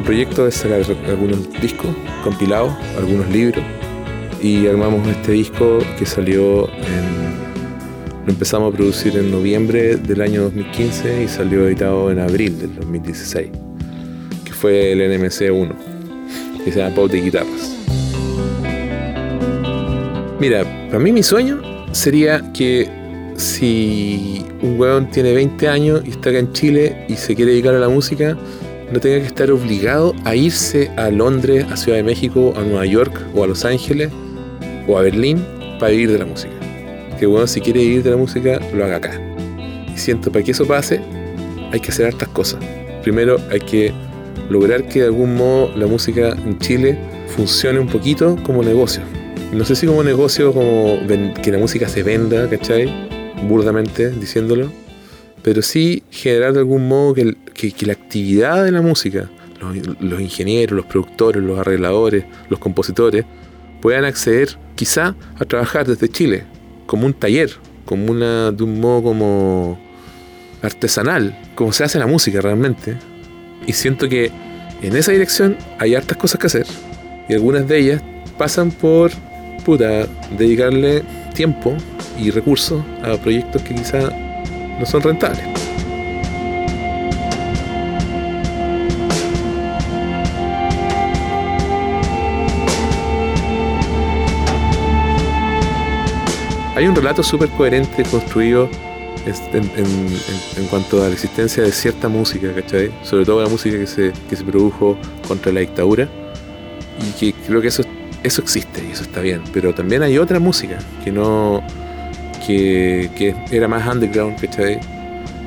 Nuestro 0.00 0.14
proyecto 0.14 0.46
es 0.46 0.54
sacar 0.54 0.82
algunos 1.08 1.52
discos 1.60 1.90
compilados, 2.24 2.72
algunos 2.96 3.28
libros, 3.28 3.62
y 4.42 4.66
armamos 4.66 5.06
este 5.06 5.32
disco 5.32 5.78
que 5.98 6.06
salió 6.06 6.68
en. 6.68 7.30
Lo 8.24 8.32
empezamos 8.32 8.72
a 8.72 8.76
producir 8.76 9.16
en 9.16 9.30
noviembre 9.30 9.96
del 9.96 10.22
año 10.22 10.42
2015 10.44 11.24
y 11.24 11.28
salió 11.28 11.66
editado 11.66 12.10
en 12.10 12.18
abril 12.18 12.58
del 12.58 12.76
2016, 12.76 13.50
que 14.44 14.52
fue 14.52 14.92
el 14.92 15.20
NMC 15.20 15.52
1, 15.52 15.74
que 16.64 16.72
se 16.72 16.78
llama 16.78 16.94
Pop 16.94 17.10
de 17.10 17.20
Guitarras. 17.20 17.76
Mira, 20.38 20.64
para 20.86 20.98
mí 20.98 21.12
mi 21.12 21.22
sueño 21.22 21.60
sería 21.92 22.52
que 22.52 22.88
si 23.36 24.46
un 24.62 24.78
weón 24.78 25.10
tiene 25.10 25.32
20 25.32 25.68
años 25.68 26.02
y 26.06 26.10
está 26.10 26.30
acá 26.30 26.38
en 26.38 26.52
Chile 26.52 27.04
y 27.08 27.16
se 27.16 27.34
quiere 27.34 27.52
dedicar 27.52 27.74
a 27.74 27.78
la 27.78 27.88
música, 27.88 28.36
no 28.92 28.98
tenga 28.98 29.20
que 29.20 29.26
estar 29.26 29.50
obligado 29.50 30.14
a 30.24 30.34
irse 30.34 30.90
a 30.96 31.10
Londres, 31.10 31.64
a 31.70 31.76
Ciudad 31.76 31.98
de 31.98 32.02
México, 32.02 32.52
a 32.56 32.62
Nueva 32.62 32.86
York 32.86 33.14
o 33.34 33.44
a 33.44 33.46
Los 33.46 33.64
Ángeles 33.64 34.10
o 34.88 34.98
a 34.98 35.02
Berlín 35.02 35.44
para 35.78 35.92
vivir 35.92 36.10
de 36.10 36.18
la 36.18 36.26
música. 36.26 36.52
Que 37.18 37.26
bueno, 37.26 37.46
si 37.46 37.60
quiere 37.60 37.80
vivir 37.80 38.02
de 38.02 38.10
la 38.10 38.16
música, 38.16 38.60
lo 38.74 38.84
haga 38.84 38.96
acá. 38.96 39.20
Y 39.94 39.98
siento, 39.98 40.32
para 40.32 40.44
que 40.44 40.50
eso 40.50 40.66
pase, 40.66 41.00
hay 41.72 41.80
que 41.80 41.90
hacer 41.90 42.06
hartas 42.06 42.28
cosas. 42.28 42.60
Primero 43.02 43.38
hay 43.50 43.60
que 43.60 43.92
lograr 44.48 44.88
que 44.88 45.00
de 45.00 45.06
algún 45.06 45.36
modo 45.36 45.70
la 45.76 45.86
música 45.86 46.30
en 46.30 46.58
Chile 46.58 46.98
funcione 47.28 47.78
un 47.78 47.86
poquito 47.86 48.36
como 48.42 48.62
negocio. 48.62 49.02
No 49.52 49.64
sé 49.64 49.76
si 49.76 49.86
como 49.86 50.02
negocio, 50.02 50.52
como 50.52 50.98
que 51.42 51.52
la 51.52 51.58
música 51.58 51.88
se 51.88 52.02
venda, 52.02 52.48
¿cachai? 52.48 52.88
Burdamente 53.48 54.10
diciéndolo 54.10 54.70
pero 55.42 55.62
sí 55.62 56.02
generar 56.10 56.52
de 56.52 56.60
algún 56.60 56.88
modo 56.88 57.14
que, 57.14 57.36
la 57.80 57.92
actividad 57.92 58.64
de 58.64 58.72
la 58.72 58.82
música, 58.82 59.30
los, 59.60 60.00
los 60.00 60.20
ingenieros, 60.20 60.76
los 60.76 60.86
productores, 60.86 61.42
los 61.42 61.58
arregladores, 61.58 62.24
los 62.48 62.58
compositores, 62.58 63.24
puedan 63.80 64.04
acceder 64.04 64.56
quizá 64.74 65.14
a 65.38 65.44
trabajar 65.44 65.86
desde 65.86 66.08
Chile, 66.08 66.44
como 66.86 67.06
un 67.06 67.14
taller, 67.14 67.50
como 67.84 68.10
una, 68.10 68.52
de 68.52 68.64
un 68.64 68.80
modo 68.80 69.02
como 69.02 69.80
artesanal, 70.62 71.36
como 71.54 71.72
se 71.72 71.84
hace 71.84 71.98
la 71.98 72.06
música 72.06 72.40
realmente. 72.40 72.96
Y 73.66 73.72
siento 73.72 74.08
que 74.08 74.30
en 74.82 74.96
esa 74.96 75.12
dirección 75.12 75.56
hay 75.78 75.94
hartas 75.94 76.16
cosas 76.16 76.40
que 76.40 76.46
hacer, 76.46 76.66
y 77.28 77.34
algunas 77.34 77.66
de 77.68 77.78
ellas 77.78 78.02
pasan 78.38 78.70
por, 78.70 79.10
puta, 79.64 80.06
dedicarle 80.38 81.02
tiempo 81.34 81.76
y 82.18 82.30
recursos 82.30 82.82
a 83.02 83.16
proyectos 83.16 83.62
que 83.62 83.74
quizá 83.74 84.10
no 84.80 84.86
son 84.86 85.02
rentables. 85.02 85.44
Hay 96.74 96.86
un 96.86 96.96
relato 96.96 97.22
súper 97.22 97.50
coherente 97.50 98.04
construido 98.04 98.70
en 99.26 100.66
cuanto 100.70 101.04
a 101.04 101.08
la 101.08 101.12
existencia 101.12 101.62
de 101.62 101.72
cierta 101.72 102.08
música, 102.08 102.54
¿cachai? 102.54 102.90
Sobre 103.02 103.26
todo 103.26 103.42
la 103.42 103.50
música 103.50 103.76
que 103.76 103.86
se, 103.86 104.12
que 104.30 104.36
se 104.36 104.44
produjo 104.44 104.96
contra 105.28 105.52
la 105.52 105.60
dictadura. 105.60 106.08
Y 106.98 107.12
que 107.18 107.34
creo 107.46 107.60
que 107.60 107.68
eso, 107.68 107.82
eso 108.22 108.40
existe 108.40 108.82
y 108.82 108.92
eso 108.92 109.02
está 109.02 109.20
bien. 109.20 109.42
Pero 109.52 109.74
también 109.74 110.02
hay 110.02 110.16
otra 110.16 110.38
música 110.38 110.78
que 111.04 111.12
no, 111.12 111.62
que, 112.56 113.34
era 113.50 113.68
más 113.68 113.86
underground, 113.92 114.38
¿cachai? 114.40 114.78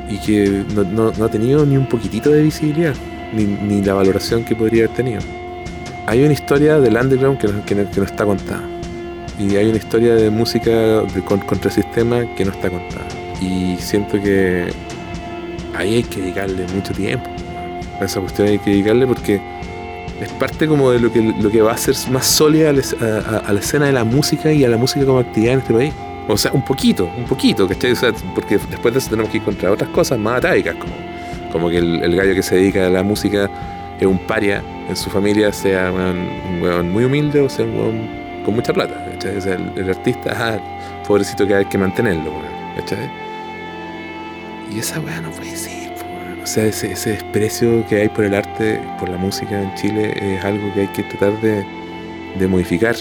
Y 0.09 0.17
que 0.17 0.63
no, 0.75 1.07
ha 1.23 1.29
tenido 1.29 1.65
ni 1.65 1.77
un 1.77 1.87
poquitito 1.87 2.29
de 2.29 2.43
visibilidad, 2.43 2.93
ni, 3.33 3.45
ni 3.45 3.81
la 3.81 3.93
valoración 3.93 4.43
que 4.43 4.55
podría 4.55 4.85
haber 4.85 4.95
tenido. 4.95 5.21
Hay 6.05 6.21
una 6.23 6.33
historia 6.33 6.79
del 6.79 6.95
underground 6.97 7.37
que 7.39 7.47
no, 7.47 7.65
que 7.65 7.75
no- 7.75 8.03
está 8.05 8.25
contada. 8.25 8.61
Y 9.39 9.55
hay 9.55 9.67
una 9.67 9.77
historia 9.77 10.13
de 10.15 10.29
música 10.29 11.01
contra 11.25 11.69
el 11.69 11.71
sistema 11.71 12.23
que 12.35 12.45
no 12.45 12.51
está 12.51 12.69
contada. 12.69 13.07
Y 13.41 13.75
siento 13.79 14.21
que 14.21 14.67
ahí 15.75 15.95
hay 15.95 16.03
que 16.03 16.21
dedicarle 16.21 16.65
mucho 16.75 16.93
tiempo. 16.93 17.29
A 17.99 18.05
esa 18.05 18.19
cuestión 18.19 18.47
hay 18.49 18.59
que 18.59 18.71
dedicarle 18.71 19.07
porque 19.07 19.41
es 20.21 20.29
parte 20.33 20.67
como 20.67 20.91
de 20.91 20.99
lo 20.99 21.11
que, 21.11 21.21
lo 21.21 21.49
que 21.49 21.61
va 21.61 21.71
a 21.71 21.73
hacer 21.75 21.95
más 22.11 22.27
sólida 22.27 22.69
a- 22.69 23.37
a 23.37 23.53
la 23.53 23.59
escena 23.59 23.85
de 23.87 23.93
la 23.93 24.03
música 24.03 24.51
y 24.53 24.63
a 24.63 24.69
la 24.69 24.77
música 24.77 25.05
como 25.05 25.19
actividad 25.19 25.53
en 25.53 25.59
este 25.59 25.73
país. 25.73 25.93
O 26.27 26.37
sea, 26.37 26.51
un 26.53 26.63
poquito, 26.63 27.09
un 27.17 27.25
poquito, 27.25 27.67
¿cachai? 27.67 27.91
O 27.91 27.95
sea, 27.95 28.13
porque 28.33 28.57
después 28.57 28.93
de 28.93 28.99
eso 28.99 29.09
tenemos 29.09 29.29
que 29.29 29.37
ir 29.37 29.43
contra 29.43 29.71
otras 29.71 29.89
cosas 29.89 30.17
más 30.17 30.37
atávicas, 30.37 30.75
como, 30.75 30.93
como 31.51 31.69
que 31.69 31.77
el, 31.77 32.15
gallo 32.15 32.33
que 32.33 32.43
se 32.43 32.55
dedica 32.55 32.87
a 32.87 32.89
la 32.89 33.03
música 33.03 33.49
es 33.99 34.07
un 34.07 34.19
paria 34.19 34.63
en 34.87 34.95
su 34.95 35.09
familia, 35.09 35.51
sea 35.51 35.91
un 35.91 36.61
weón 36.61 36.91
muy 36.91 37.03
humilde 37.05 37.41
o 37.41 37.49
sea 37.49 37.65
un 37.65 37.75
weón 37.75 38.09
con 38.45 38.55
mucha 38.55 38.73
plata, 38.73 39.05
¿cachai? 39.11 39.37
O 39.37 39.41
sea, 39.41 39.57
el, 39.75 39.89
artista, 39.89 40.33
ah, 40.35 41.03
pobrecito 41.05 41.45
que 41.45 41.55
hay 41.55 41.65
que 41.65 41.77
mantenerlo, 41.77 42.31
¿cachai? 42.77 43.09
Y 44.71 44.79
esa 44.79 44.99
weá 45.01 45.19
no 45.19 45.31
puede 45.31 45.55
ser. 45.55 45.91
O 46.41 46.45
sea, 46.45 46.65
ese, 46.65 46.91
ese 46.91 47.11
desprecio 47.11 47.85
que 47.87 48.01
hay 48.01 48.09
por 48.09 48.25
el 48.25 48.33
arte, 48.33 48.81
por 48.99 49.07
la 49.07 49.17
música 49.17 49.61
en 49.61 49.73
Chile, 49.75 50.13
es 50.19 50.43
algo 50.43 50.73
que 50.73 50.81
hay 50.81 50.87
que 50.87 51.03
tratar 51.03 51.39
de 51.41 52.47
modificar. 52.47 52.95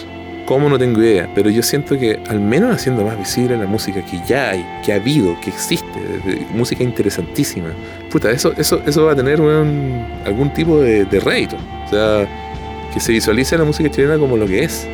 ¿Cómo? 0.47 0.69
No 0.69 0.79
tengo 0.79 1.01
idea, 1.01 1.29
pero 1.35 1.51
yo 1.51 1.63
siento 1.63 1.97
que 1.99 2.19
al 2.29 2.41
menos 2.41 2.75
haciendo 2.75 3.05
más 3.05 3.17
visible 3.19 3.57
la 3.57 3.67
música 3.67 4.03
que 4.05 4.21
ya 4.27 4.51
hay, 4.51 4.67
que 4.85 4.93
ha 4.93 4.97
habido, 4.97 5.39
que 5.41 5.51
existe, 5.51 5.87
de- 6.01 6.33
de- 6.35 6.47
música 6.53 6.83
interesantísima, 6.83 7.69
puta, 8.11 8.31
eso, 8.31 8.53
eso, 8.59 8.83
eso 8.87 9.05
va 9.07 9.13
a 9.13 9.17
tener 9.17 9.41
algún 9.41 10.51
tipo 10.53 10.79
de, 10.81 11.05
de 11.05 11.21
rédito. 11.21 11.57
O 11.87 11.89
sea, 11.89 12.27
que 12.93 13.01
se 13.01 13.13
visualice 13.13 13.57
la 13.57 13.65
música 13.65 13.89
chilena 13.91 14.19
como 14.19 14.37
lo 14.37 14.47
que 14.47 14.65
es, 14.65 14.87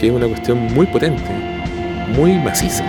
que 0.00 0.06
es 0.08 0.12
una 0.12 0.26
cuestión 0.26 0.58
muy 0.74 0.86
potente, 0.86 1.22
muy 2.16 2.32
maciza. 2.38 2.82